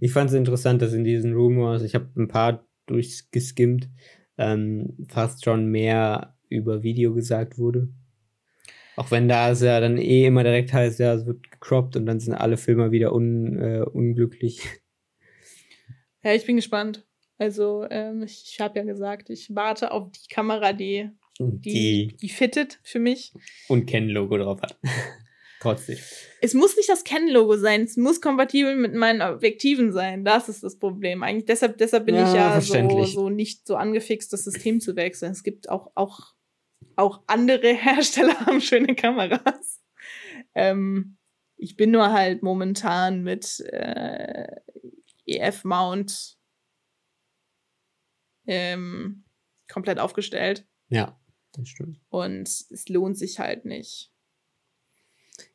[0.00, 3.88] Ich fand es interessant, dass in diesen Rumors, ich habe ein paar durchgeskimmt,
[4.38, 7.88] ähm, fast schon mehr über Video gesagt wurde.
[8.96, 12.06] Auch wenn da es ja dann eh immer direkt heißt, ja, es wird gecroppt und
[12.06, 14.62] dann sind alle Filme wieder un, äh, unglücklich.
[16.26, 17.06] Ja, ich bin gespannt.
[17.36, 22.16] Also, ähm, ich, ich habe ja gesagt, ich warte auf die Kamera, die, die, die,
[22.16, 23.34] die fittet für mich.
[23.68, 24.78] Und Ken-Logo drauf hat.
[25.64, 25.96] Trotzdem.
[26.42, 30.22] Es muss nicht das Canon-Logo sein, es muss kompatibel mit meinen Objektiven sein.
[30.22, 31.22] Das ist das Problem.
[31.22, 34.94] Eigentlich deshalb, deshalb bin ja, ich ja so, so nicht so angefixt, das System zu
[34.94, 35.32] wechseln.
[35.32, 36.34] Es gibt auch, auch,
[36.96, 39.82] auch andere Hersteller haben schöne Kameras.
[40.54, 41.16] Ähm,
[41.56, 44.60] ich bin nur halt momentan mit äh,
[45.24, 46.36] EF-Mount
[48.46, 49.24] ähm,
[49.72, 50.68] komplett aufgestellt.
[50.88, 51.18] Ja,
[51.52, 52.02] das stimmt.
[52.10, 54.13] Und es lohnt sich halt nicht.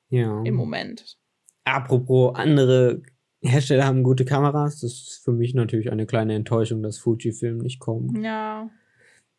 [0.09, 0.41] Ja.
[0.43, 1.17] Im Moment.
[1.63, 3.01] Apropos, andere
[3.41, 4.81] Hersteller haben gute Kameras.
[4.81, 8.17] Das ist für mich natürlich eine kleine Enttäuschung, dass Fujifilm nicht kommt.
[8.23, 8.69] Ja.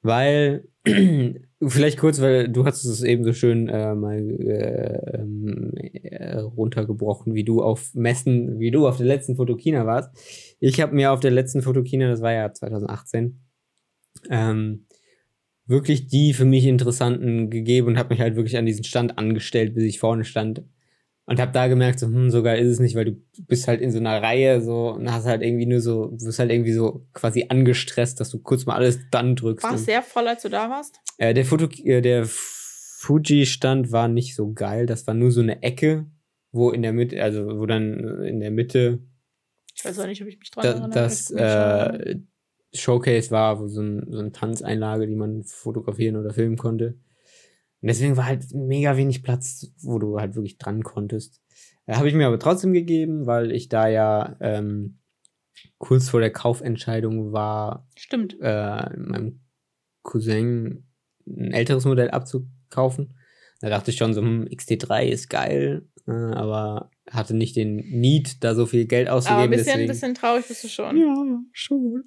[0.03, 0.69] Weil,
[1.63, 5.19] vielleicht kurz, weil du hast es eben so schön äh, mal äh,
[6.03, 10.11] äh, runtergebrochen, wie du auf Messen, wie du auf der letzten Fotokina warst.
[10.59, 13.41] Ich habe mir auf der letzten Fotokina, das war ja 2018,
[14.31, 14.87] ähm,
[15.71, 19.75] wirklich die für mich interessanten gegeben und habe mich halt wirklich an diesen Stand angestellt,
[19.75, 20.63] bis ich vorne stand.
[21.27, 23.81] Und habe da gemerkt, so, hm, so geil ist es nicht, weil du bist halt
[23.81, 26.73] in so einer Reihe so und hast halt irgendwie nur so, du bist halt irgendwie
[26.73, 29.65] so quasi angestresst, dass du kurz mal alles dann drückst.
[29.65, 30.99] War es sehr voll, als du da warst?
[31.19, 34.87] Äh, der Foto, äh, der Fuji-Stand war nicht so geil.
[34.87, 36.07] Das war nur so eine Ecke,
[36.51, 38.99] wo in der Mitte, also wo dann in der Mitte.
[39.77, 40.91] Ich weiß auch nicht, ob ich mich dran da, erinnere.
[40.91, 42.17] Das, äh,
[42.73, 46.99] Showcase war, wo so, ein, so eine Tanzeinlage, die man fotografieren oder filmen konnte.
[47.83, 51.41] Und deswegen war halt mega wenig Platz, wo du halt wirklich dran konntest.
[51.87, 54.99] Äh, Habe ich mir aber trotzdem gegeben, weil ich da ja ähm,
[55.79, 58.37] kurz vor der Kaufentscheidung war, Stimmt.
[58.41, 59.41] Äh, meinem
[60.03, 60.87] Cousin
[61.27, 63.17] ein älteres Modell abzukaufen.
[63.61, 68.43] Da dachte ich schon so, hm, XT3 ist geil, äh, aber hatte nicht den Need,
[68.43, 69.37] da so viel Geld auszugeben.
[69.37, 69.89] Aber ein bisschen, deswegen.
[69.89, 70.97] bisschen traurig bist du schon.
[70.97, 72.05] Ja, schon.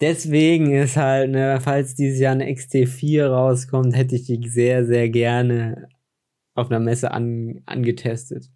[0.00, 5.08] Deswegen ist halt, ne, falls dieses Jahr eine XT4 rauskommt, hätte ich die sehr, sehr
[5.08, 5.88] gerne
[6.54, 8.50] auf einer Messe an, angetestet.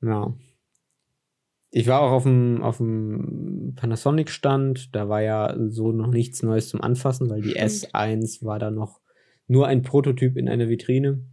[0.00, 0.34] Ja.
[1.70, 4.94] Ich war auch auf dem, auf dem Panasonic-Stand.
[4.94, 7.94] Da war ja so noch nichts Neues zum Anfassen, weil die Stimmt.
[7.94, 9.00] S1 war da noch
[9.48, 11.24] nur ein Prototyp in einer Vitrine.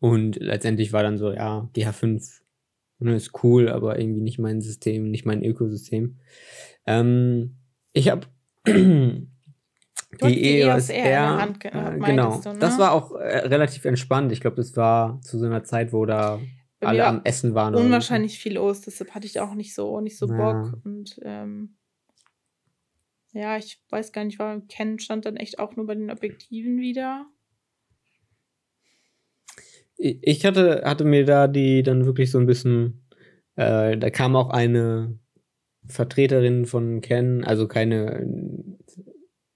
[0.00, 2.42] Und letztendlich war dann so, ja, GH5
[2.98, 6.18] ne, ist cool, aber irgendwie nicht mein System, nicht mein Ökosystem.
[6.86, 7.56] Ähm,
[7.92, 8.26] ich habe
[8.66, 9.26] die,
[10.22, 12.40] EOS R, R Hand gehabt, äh, genau.
[12.40, 12.58] Du, ne?
[12.58, 14.32] Das war auch äh, relativ entspannt.
[14.32, 16.40] Ich glaube, das war zu so einer Zeit, wo da
[16.80, 17.74] Bei alle am Essen waren.
[17.74, 20.74] Unwahrscheinlich viel los, deshalb hatte ich auch nicht so nicht so Bock ja.
[20.84, 21.76] und ähm,
[23.32, 26.78] ja, ich weiß gar nicht, war Ken stand dann echt auch nur bei den Objektiven
[26.78, 27.26] wieder.
[29.96, 33.06] Ich hatte, hatte mir da die dann wirklich so ein bisschen,
[33.56, 35.18] äh, da kam auch eine
[35.88, 38.26] Vertreterin von Ken, also keine,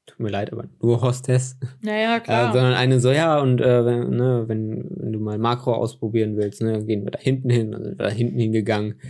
[0.07, 1.59] tut mir leid, aber nur Hostess.
[1.83, 2.51] Naja, klar.
[2.51, 6.37] Äh, sondern eine so, ja, und äh, wenn, ne, wenn, wenn du mal Makro ausprobieren
[6.37, 9.01] willst, ne, gehen wir da hinten hin, dann sind wir da hinten hingegangen.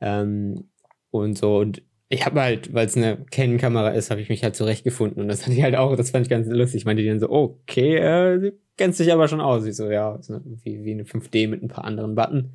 [0.00, 0.68] Ähm,
[1.10, 4.54] und so, und ich habe halt, weil es eine Canon-Kamera ist, habe ich mich halt
[4.56, 5.22] zurechtgefunden.
[5.22, 6.82] Und das fand ich halt auch, das fand ich ganz lustig.
[6.82, 9.66] Ich meinte die dann so, okay, äh, du kennst dich aber schon aus.
[9.66, 10.18] Ich so, ja,
[10.62, 12.52] wie, wie eine 5D mit ein paar anderen Button.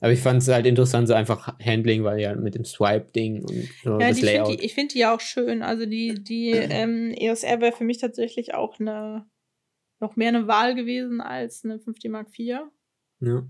[0.00, 3.68] Aber ich fand es halt interessant, so einfach Handling, weil ja mit dem Swipe-Ding und
[3.84, 4.48] so ja, das Layout.
[4.48, 5.62] Find die, ich finde die auch schön.
[5.62, 9.26] Also die, die ähm, EOS R wäre für mich tatsächlich auch eine
[10.00, 12.60] noch mehr eine Wahl gewesen als eine 5D Mark IV.
[13.20, 13.46] Ja.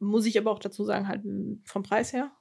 [0.00, 1.22] Muss ich aber auch dazu sagen, halt
[1.64, 2.32] vom Preis her.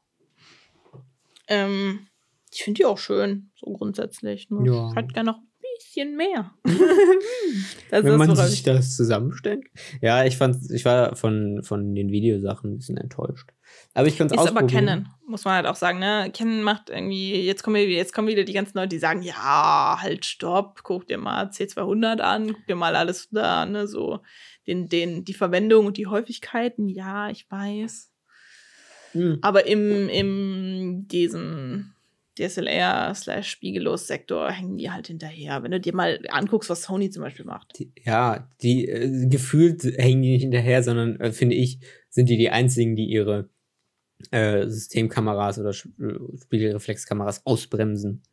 [1.47, 2.07] Ähm,
[2.51, 4.49] ich finde die auch schön, so grundsätzlich.
[4.49, 4.89] Nur ja.
[4.89, 5.39] Ich hätte gerne noch
[5.77, 6.51] bisschen mehr.
[7.89, 9.65] Wenn man sich das zusammenstellt.
[10.01, 13.49] Ja, ich fand, ich war von, von den Videosachen ein bisschen enttäuscht.
[13.93, 16.31] Aber ich kann es Ist aber Canon, muss man halt auch sagen, ne?
[16.33, 20.25] Canon macht irgendwie, jetzt kommen, jetzt kommen wieder die ganzen Leute, die sagen, ja, halt,
[20.25, 24.19] stopp, guck dir mal C200 an, guck dir mal alles da, ne, so,
[24.67, 28.11] den, den, die Verwendung und die Häufigkeiten, ja, ich weiß.
[29.13, 29.39] Hm.
[29.41, 31.94] Aber im, im, diesen,
[32.37, 35.63] DSLR slash spiegellos Sektor hängen die halt hinterher.
[35.63, 37.79] Wenn du dir mal anguckst, was Sony zum Beispiel macht.
[37.79, 42.37] Die, ja, die äh, gefühlt hängen die nicht hinterher, sondern äh, finde ich, sind die
[42.37, 43.49] die einzigen, die ihre
[44.31, 48.23] äh, Systemkameras oder Spiegelreflexkameras ausbremsen.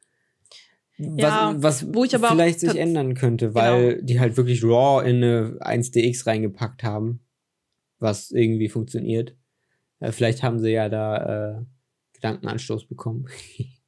[0.98, 4.04] Ja, was, was wo ich aber vielleicht sich ändern könnte, weil Genau.
[4.06, 7.20] die halt wirklich RAW in eine 1DX reingepackt haben,
[7.98, 9.34] was irgendwie funktioniert.
[10.00, 11.64] Äh, vielleicht haben sie ja da äh,
[12.14, 13.26] Gedankenanstoß bekommen.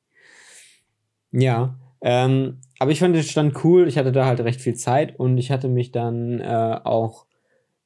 [1.35, 3.89] ja, ähm, aber ich fand den Stand cool.
[3.89, 7.27] Ich hatte da halt recht viel Zeit und ich hatte mich dann äh, auch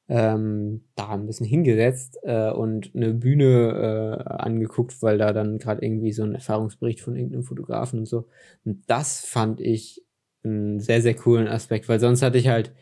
[0.08, 5.84] ähm, da ein bisschen hingesetzt äh, und eine Bühne äh, angeguckt, weil da dann gerade
[5.84, 8.26] irgendwie so ein Erfahrungsbericht von irgendeinem Fotografen und so.
[8.64, 10.04] Und das fand ich
[10.44, 12.72] einen sehr, sehr coolen Aspekt, weil sonst hatte ich halt,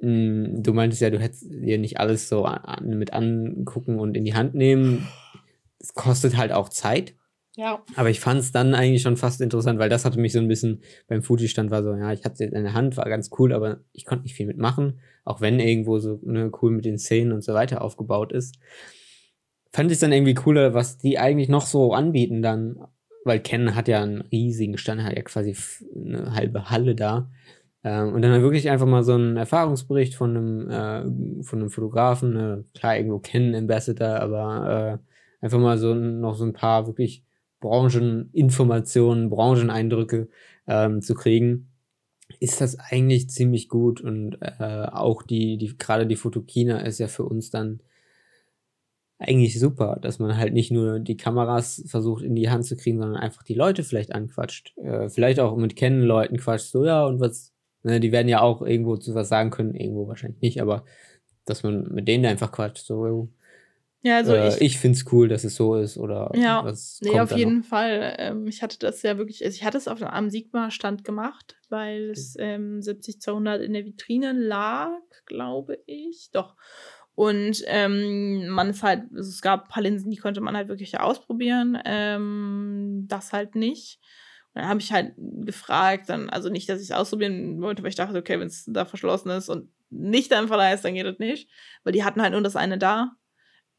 [0.00, 4.24] mh, du meintest ja, du hättest dir nicht alles so an, mit angucken und in
[4.24, 5.08] die Hand nehmen.
[5.78, 7.14] Es kostet halt auch Zeit.
[7.56, 7.84] Ja.
[7.94, 10.48] Aber ich fand es dann eigentlich schon fast interessant, weil das hatte mich so ein
[10.48, 13.52] bisschen beim Fuji-Stand war so, ja, ich hatte es in der Hand, war ganz cool,
[13.52, 17.32] aber ich konnte nicht viel mitmachen, auch wenn irgendwo so ne, cool mit den Szenen
[17.32, 18.56] und so weiter aufgebaut ist.
[19.72, 22.78] Fand ich dann irgendwie cooler, was die eigentlich noch so anbieten dann,
[23.24, 25.56] weil Canon hat ja einen riesigen Stand, hat ja quasi
[25.94, 27.30] eine halbe Halle da.
[27.84, 32.32] Ähm, und dann wirklich einfach mal so einen Erfahrungsbericht von einem, äh, von einem Fotografen,
[32.32, 35.00] ne, klar, irgendwo Canon Ambassador, aber
[35.40, 37.23] äh, einfach mal so noch so ein paar wirklich
[37.64, 40.28] Brancheninformationen, Brancheneindrücke
[40.66, 41.70] ähm, zu kriegen,
[42.40, 47.08] ist das eigentlich ziemlich gut und äh, auch die, die gerade die Fotokina ist ja
[47.08, 47.80] für uns dann
[49.18, 52.98] eigentlich super, dass man halt nicht nur die Kameras versucht in die Hand zu kriegen,
[52.98, 54.76] sondern einfach die Leute vielleicht anquatscht.
[54.76, 58.60] Äh, vielleicht auch mit Kennen-Leuten quatscht, so ja, und was, ne, die werden ja auch
[58.60, 60.84] irgendwo zu was sagen können, irgendwo wahrscheinlich nicht, aber
[61.46, 63.30] dass man mit denen einfach quatscht, so,
[64.04, 67.18] Ja, also äh, ich, ich find's cool, dass es so ist oder Ja, was Nee,
[67.18, 67.66] auf jeden noch?
[67.66, 68.14] Fall.
[68.18, 72.10] Ähm, ich hatte das ja wirklich, also ich hatte es auf einem Sigma-Stand gemacht, weil
[72.10, 74.90] es ähm, 70 zu 100 in der Vitrine lag,
[75.24, 76.28] glaube ich.
[76.32, 76.54] Doch.
[77.14, 80.68] Und ähm, man ist halt, also es gab ein paar Linsen, die konnte man halt
[80.68, 81.78] wirklich ausprobieren.
[81.86, 84.00] Ähm, das halt nicht.
[84.52, 87.88] Und dann habe ich halt gefragt, dann, also nicht, dass ich es ausprobieren wollte, weil
[87.88, 91.06] ich dachte, okay, wenn es da verschlossen ist und nicht einfach da ist, dann geht
[91.06, 91.48] das nicht.
[91.84, 93.12] Weil die hatten halt nur das eine da.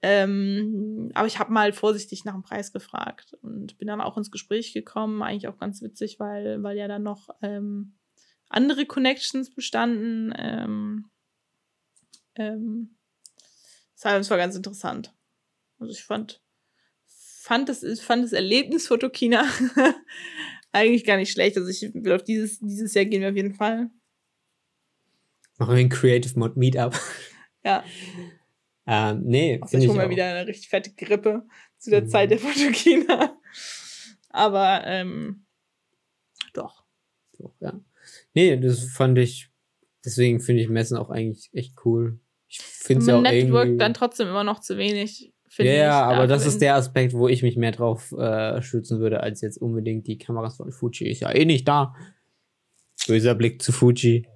[0.08, 4.30] Ähm, aber ich habe mal vorsichtig nach dem Preis gefragt und bin dann auch ins
[4.30, 5.24] Gespräch gekommen.
[5.24, 7.96] Eigentlich auch ganz witzig, weil, weil ja dann noch ähm,
[8.48, 10.32] andere Connections bestanden.
[10.38, 11.10] Ähm,
[12.36, 12.98] ähm,
[13.96, 15.12] das war- ganz interessant.
[15.80, 16.40] Also ich fand,
[17.08, 19.44] fand das, fand das Erlebnis Fotokina
[20.72, 21.58] eigentlich gar nicht schlecht.
[21.58, 23.90] Also ich will auf dieses, dieses Jahr gehen wir auf jeden Fall.
[25.58, 26.94] Machen wir ein Creative Mod Meetup.
[27.64, 27.84] Ja,
[28.88, 30.10] ähm, nee, finde ich hole mir auch.
[30.12, 31.44] wieder eine richtig fette Grippe
[31.78, 32.10] zu der Mhm.
[32.10, 33.38] Zeit der Fotokina.
[34.30, 35.46] Aber ähm,
[36.54, 36.84] doch.
[37.34, 37.80] So, ja.
[38.34, 39.50] Nee, das fand ich,
[40.04, 42.20] deswegen finde ich Messen auch eigentlich echt cool.
[42.48, 43.78] Ich finde es ja auch Network irgendwie.
[43.80, 45.34] dann trotzdem immer noch zu wenig.
[45.58, 49.22] ja, ja, aber das ist der Aspekt, wo ich mich mehr drauf äh, stützen würde,
[49.22, 51.08] als jetzt unbedingt die Kameras von Fuji.
[51.10, 51.96] Ist ja eh nicht da.
[53.08, 54.28] Böser Blick zu Fuji.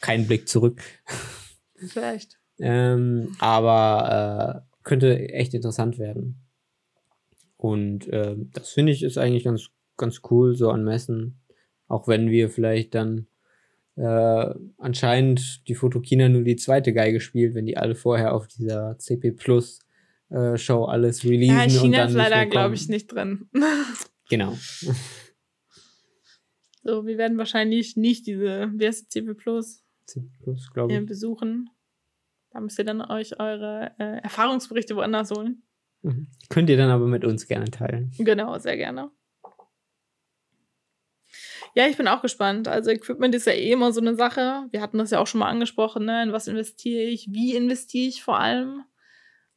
[0.00, 0.80] Kein Blick zurück.
[1.76, 2.37] Vielleicht.
[2.60, 6.36] Ähm, aber äh, könnte echt interessant werden.
[7.56, 11.40] Und äh, das finde ich ist eigentlich ganz, ganz cool, so an Messen.
[11.88, 13.26] Auch wenn wir vielleicht dann
[13.96, 18.96] äh, anscheinend die Fotokina nur die zweite Geige spielt, wenn die alle vorher auf dieser
[18.98, 19.80] CP Plus
[20.30, 21.56] äh, Show alles releasen.
[21.56, 23.48] Ja, in und China dann ist leider, glaube ich, nicht drin.
[24.30, 24.58] Genau.
[26.82, 31.06] so, wir werden wahrscheinlich nicht diese, wie heißt die CP Plus, CP Plus, glaube ich.
[31.06, 31.70] besuchen.
[32.50, 35.62] Da müsst ihr dann euch eure äh, Erfahrungsberichte woanders holen.
[36.02, 36.28] Mhm.
[36.48, 38.12] Könnt ihr dann aber mit uns gerne teilen.
[38.18, 39.10] Genau, sehr gerne.
[41.74, 42.66] Ja, ich bin auch gespannt.
[42.66, 44.66] Also Equipment ist ja eh immer so eine Sache.
[44.70, 46.22] Wir hatten das ja auch schon mal angesprochen, ne?
[46.22, 47.28] In was investiere ich?
[47.30, 48.84] Wie investiere ich vor allem?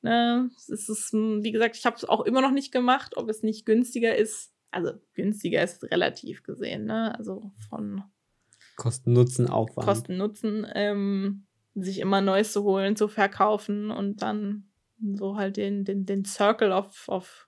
[0.02, 0.50] Ne?
[0.56, 3.44] Es ist, hm, wie gesagt, ich habe es auch immer noch nicht gemacht, ob es
[3.44, 4.54] nicht günstiger ist.
[4.72, 7.18] Also günstiger ist relativ gesehen, ne?
[7.18, 8.04] Also von
[8.78, 9.88] Kosten, Nutzen, Aufwand.
[9.88, 14.70] Kosten Nutzen, ähm, sich immer Neues zu holen, zu verkaufen und dann
[15.16, 17.48] so halt den, den, den Circle of, of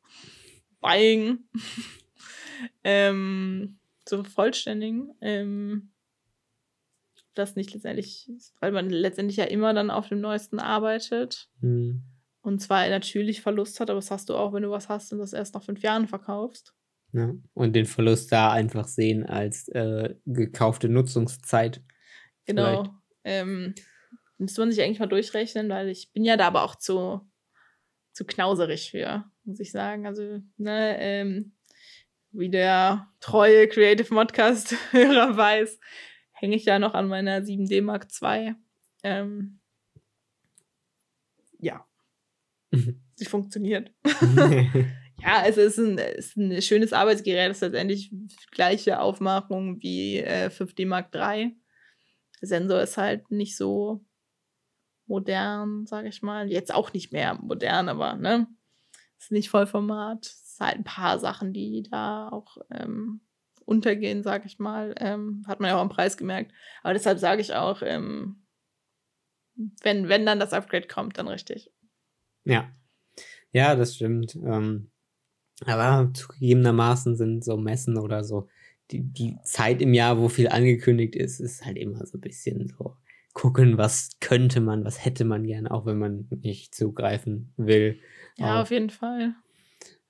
[0.80, 1.40] Buying
[2.84, 5.14] ähm, zu vervollständigen.
[5.22, 5.92] Ähm,
[7.34, 8.30] das nicht letztendlich,
[8.60, 12.04] weil man letztendlich ja immer dann auf dem Neuesten arbeitet Hm.
[12.42, 15.20] und zwar natürlich Verlust hat, aber das hast du auch, wenn du was hast und
[15.20, 16.76] das erst nach fünf Jahren verkaufst.
[17.12, 21.84] Ja, und den Verlust da einfach sehen als äh, gekaufte Nutzungszeit.
[22.46, 22.88] Genau.
[23.24, 23.76] Ähm,
[24.44, 27.22] müsste man sich eigentlich mal durchrechnen, weil ich bin ja da aber auch zu,
[28.12, 30.06] zu knauserig für, muss ich sagen.
[30.06, 31.56] Also, ne, ähm,
[32.32, 35.80] wie der treue Creative Modcast-Hörer weiß,
[36.32, 38.56] hänge ich ja noch an meiner 7D Mark II.
[39.04, 39.60] Ähm,
[41.60, 41.86] ja.
[43.16, 43.92] sie funktioniert.
[45.22, 48.12] ja, also es ist ein, es ist ein schönes Arbeitsgerät, es ist letztendlich
[48.52, 51.56] gleiche Aufmachung wie äh, 5D Mark III.
[52.42, 54.04] Der Sensor ist halt nicht so
[55.08, 56.50] modern, sage ich mal.
[56.50, 58.48] Jetzt auch nicht mehr modern, aber ne,
[59.20, 60.26] ist nicht Vollformat.
[60.26, 63.22] Es ist halt ein paar Sachen, die da auch ähm,
[63.66, 64.96] untergehen, sage ich mal.
[64.98, 66.52] Ähm, hat man ja auch am Preis gemerkt.
[66.84, 68.44] Aber deshalb sage ich auch, ähm,
[69.82, 71.72] wenn, wenn dann das Upgrade kommt, dann richtig.
[72.44, 72.72] Ja.
[73.52, 74.36] Ja, das stimmt.
[74.36, 74.90] Ähm,
[75.66, 78.48] aber zugegebenermaßen sind so Messen oder so,
[78.92, 82.68] die, die Zeit im Jahr, wo viel angekündigt ist, ist halt immer so ein bisschen
[82.68, 82.98] so
[83.34, 88.00] gucken, was könnte man, was hätte man gern, auch wenn man nicht zugreifen will.
[88.38, 89.36] Ja, auf, auf jeden Fall.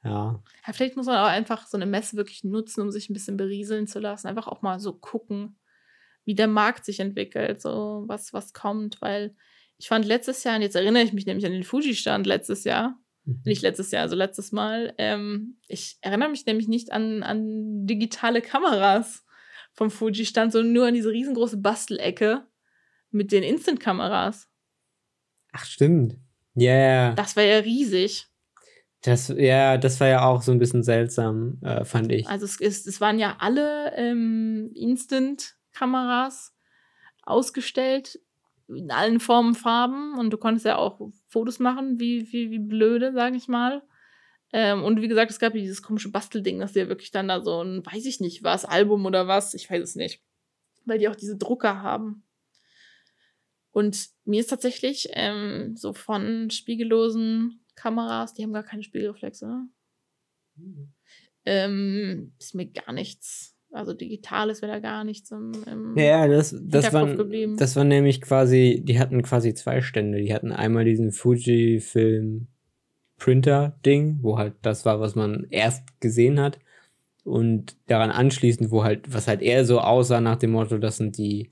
[0.04, 0.42] Ja.
[0.66, 0.74] ja.
[0.74, 3.88] Vielleicht muss man auch einfach so eine Messe wirklich nutzen, um sich ein bisschen berieseln
[3.88, 4.28] zu lassen.
[4.28, 5.58] Einfach auch mal so gucken,
[6.26, 9.36] wie der Markt sich entwickelt, so was, was kommt, weil
[9.78, 12.98] ich fand letztes Jahr, und jetzt erinnere ich mich nämlich an den Fuji-Stand letztes Jahr,
[13.26, 13.42] mhm.
[13.46, 18.42] nicht letztes Jahr, also letztes Mal, ähm, ich erinnere mich nämlich nicht an, an digitale
[18.42, 19.26] Kameras
[19.74, 22.46] vom Fuji-Stand, sondern nur an diese riesengroße Bastelecke
[23.14, 24.50] mit den Instant-Kameras.
[25.52, 26.18] Ach, stimmt.
[26.56, 27.14] Ja, yeah.
[27.14, 28.28] Das war ja riesig.
[29.02, 32.28] Das, ja, das war ja auch so ein bisschen seltsam, äh, fand ich.
[32.28, 36.56] Also es, ist, es waren ja alle ähm, Instant-Kameras
[37.24, 38.20] ausgestellt
[38.70, 43.12] in allen Formen, Farben und du konntest ja auch Fotos machen, wie, wie, wie blöde,
[43.14, 43.84] sage ich mal.
[44.54, 47.42] Ähm, und wie gesagt, es gab ja dieses komische Bastelding, dass ja wirklich dann da
[47.42, 50.22] so ein, weiß ich nicht, was, Album oder was, ich weiß es nicht.
[50.86, 52.24] Weil die auch diese Drucker haben.
[53.74, 59.68] Und mir ist tatsächlich ähm, so von spiegellosen Kameras, die haben gar keine Spiegelreflexe, ne?
[60.56, 60.94] Mhm.
[61.46, 63.58] Ähm, ist mir gar nichts.
[63.72, 67.08] Also digitales wäre da gar nichts im, im Ja, das, das, war,
[67.58, 70.22] das war nämlich quasi, die hatten quasi zwei Stände.
[70.22, 72.48] Die hatten einmal diesen Fujifilm
[73.18, 76.60] Printer-Ding, wo halt das war, was man erst gesehen hat.
[77.24, 81.18] Und daran anschließend, wo halt, was halt eher so aussah nach dem Motto, das sind
[81.18, 81.50] die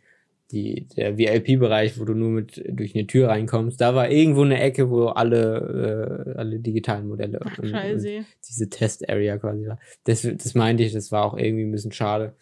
[0.51, 4.59] die, der VIP-Bereich, wo du nur mit durch eine Tür reinkommst, da war irgendwo eine
[4.59, 9.79] Ecke, wo alle, äh, alle digitalen Modelle Ach, und, und diese Test-Area quasi war.
[10.03, 12.35] Das, das meinte ich, das war auch irgendwie ein bisschen schade.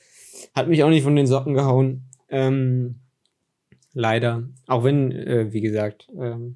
[0.55, 2.03] Hat mich auch nicht von den Socken gehauen.
[2.29, 2.95] Ähm,
[3.93, 4.47] leider.
[4.67, 6.55] Auch wenn, äh, wie gesagt, ähm,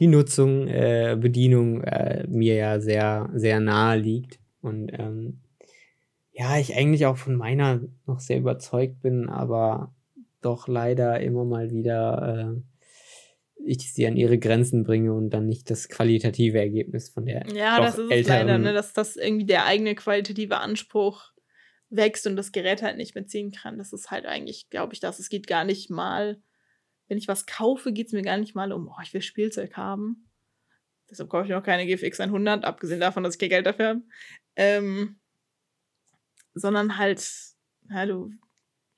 [0.00, 4.40] die Nutzung, äh, Bedienung äh, mir ja sehr, sehr nahe liegt.
[4.60, 5.40] Und ähm,
[6.32, 9.94] ja, ich eigentlich auch von meiner noch sehr überzeugt bin, aber
[10.44, 12.62] doch leider immer mal wieder äh,
[13.66, 17.46] ich sie an ihre Grenzen bringe und dann nicht das qualitative Ergebnis von der.
[17.54, 21.32] Ja, das ist es leider, ne, dass das irgendwie der eigene qualitative Anspruch
[21.90, 23.78] wächst und das Gerät halt nicht mehr ziehen kann.
[23.78, 25.18] Das ist halt eigentlich, glaube ich, das.
[25.18, 26.40] Es geht gar nicht mal,
[27.08, 29.76] wenn ich was kaufe, geht es mir gar nicht mal um, oh, ich will Spielzeug
[29.76, 30.28] haben.
[31.10, 34.02] Deshalb kaufe ich noch keine GFX 100, abgesehen davon, dass ich kein Geld dafür habe.
[34.56, 35.16] Ähm,
[36.54, 37.24] sondern halt,
[37.90, 38.30] ja, du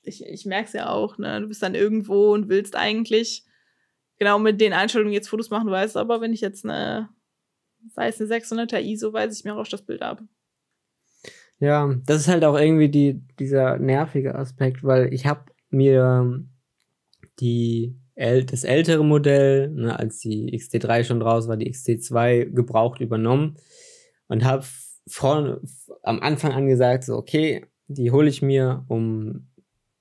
[0.07, 1.41] ich, ich merke es ja auch, ne?
[1.41, 3.45] Du bist dann irgendwo und willst eigentlich
[4.19, 7.11] genau mit den Einstellungen jetzt Fotos machen, weißt aber, wenn ich jetzt eine,
[7.95, 10.23] sei es eine 600er ISO, weiß ich mir auch das Bild ab.
[11.59, 16.45] Ja, das ist halt auch irgendwie die, dieser nervige Aspekt, weil ich habe mir
[17.41, 23.57] die das ältere Modell, ne, als die XT3 schon raus war, die XT2 gebraucht übernommen
[24.29, 24.65] und habe
[26.03, 29.49] am Anfang an gesagt, so okay, die hole ich mir, um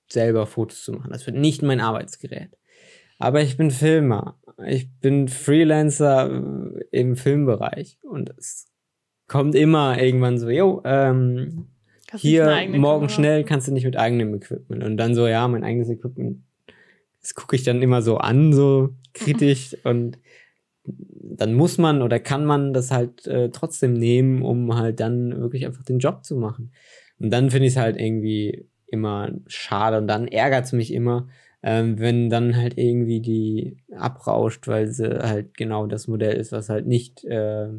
[0.07, 1.11] selber Fotos zu machen.
[1.11, 2.49] Das wird nicht mein Arbeitsgerät.
[3.17, 4.39] Aber ich bin Filmer.
[4.65, 7.99] Ich bin Freelancer äh, im Filmbereich.
[8.01, 8.67] Und es
[9.27, 11.67] kommt immer irgendwann so, jo, ähm,
[12.15, 13.09] hier morgen Kamera.
[13.09, 14.83] schnell kannst du nicht mit eigenem Equipment.
[14.83, 16.43] Und dann so, ja, mein eigenes Equipment.
[17.21, 19.75] Das gucke ich dann immer so an, so kritisch.
[19.83, 20.19] und
[20.83, 25.65] dann muss man oder kann man das halt äh, trotzdem nehmen, um halt dann wirklich
[25.65, 26.71] einfach den Job zu machen.
[27.19, 31.27] Und dann finde ich es halt irgendwie immer schade und dann ärgert es mich immer,
[31.63, 36.69] ähm, wenn dann halt irgendwie die abrauscht, weil sie halt genau das Modell ist, was
[36.69, 37.69] halt nicht äh,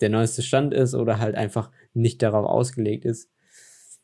[0.00, 3.30] der neueste Stand ist oder halt einfach nicht darauf ausgelegt ist.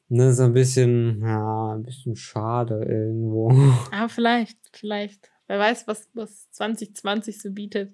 [0.08, 3.50] Das ist ein bisschen, ja, ein bisschen schade irgendwo.
[3.90, 5.30] Aber vielleicht, vielleicht.
[5.46, 7.92] Wer weiß, was, was 2020 so bietet.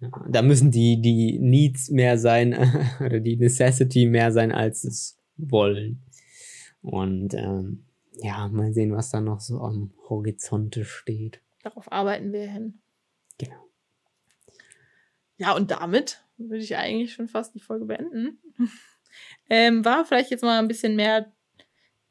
[0.00, 2.54] Ja, da müssen die, die Needs mehr sein
[3.00, 6.03] oder die Necessity mehr sein als das Wollen.
[6.84, 11.40] Und ähm, ja, mal sehen, was da noch so am Horizonte steht.
[11.62, 12.82] Darauf arbeiten wir hin.
[13.38, 13.56] Genau.
[15.38, 18.38] Ja, und damit würde ich eigentlich schon fast die Folge beenden.
[19.48, 21.32] ähm, war vielleicht jetzt mal ein bisschen mehr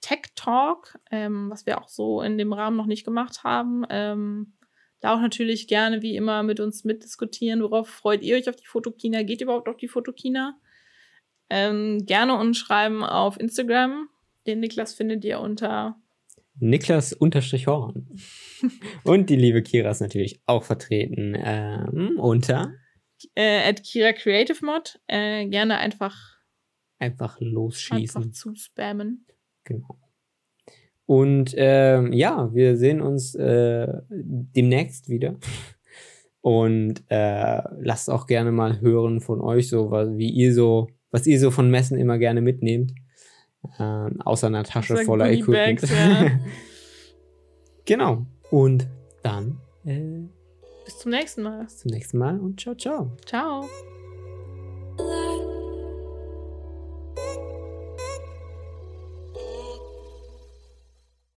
[0.02, 3.86] Tech Talk, ähm, was wir auch so in dem Rahmen noch nicht gemacht haben.
[3.92, 4.54] Ähm,
[5.02, 7.62] da auch natürlich gerne wie immer mit uns mitdiskutieren.
[7.62, 9.22] Worauf freut ihr euch auf die Fotokina?
[9.22, 10.58] Geht überhaupt auf die Fotokina?
[11.52, 14.10] Ähm, gerne uns schreiben auf Instagram.
[14.48, 15.96] Den Niklas findet ihr unter
[16.60, 18.08] Niklas unterstrich Horn.
[19.04, 22.74] Und die liebe Kira ist natürlich auch vertreten ähm, unter
[23.36, 25.00] äh, at Kira Creative Mod.
[25.08, 26.16] Äh, gerne einfach
[27.00, 28.24] einfach losschießen.
[28.24, 29.26] Einfach zu spammen.
[29.64, 30.00] Genau.
[31.06, 35.38] Und ähm, ja, wir sehen uns äh, demnächst wieder.
[36.42, 41.40] Und äh, lasst auch gerne mal hören von euch, so wie ihr so, was ihr
[41.40, 42.94] so von Messen immer gerne mitnehmt.
[43.80, 45.82] Ähm, außer einer Tasche voller Equipment.
[45.82, 46.32] Ja.
[47.86, 48.26] genau.
[48.52, 48.88] Und
[49.24, 50.28] dann äh,
[50.86, 51.64] bis zum nächsten Mal.
[51.64, 53.12] Bis zum nächsten Mal und ciao, ciao.
[53.26, 53.68] Ciao.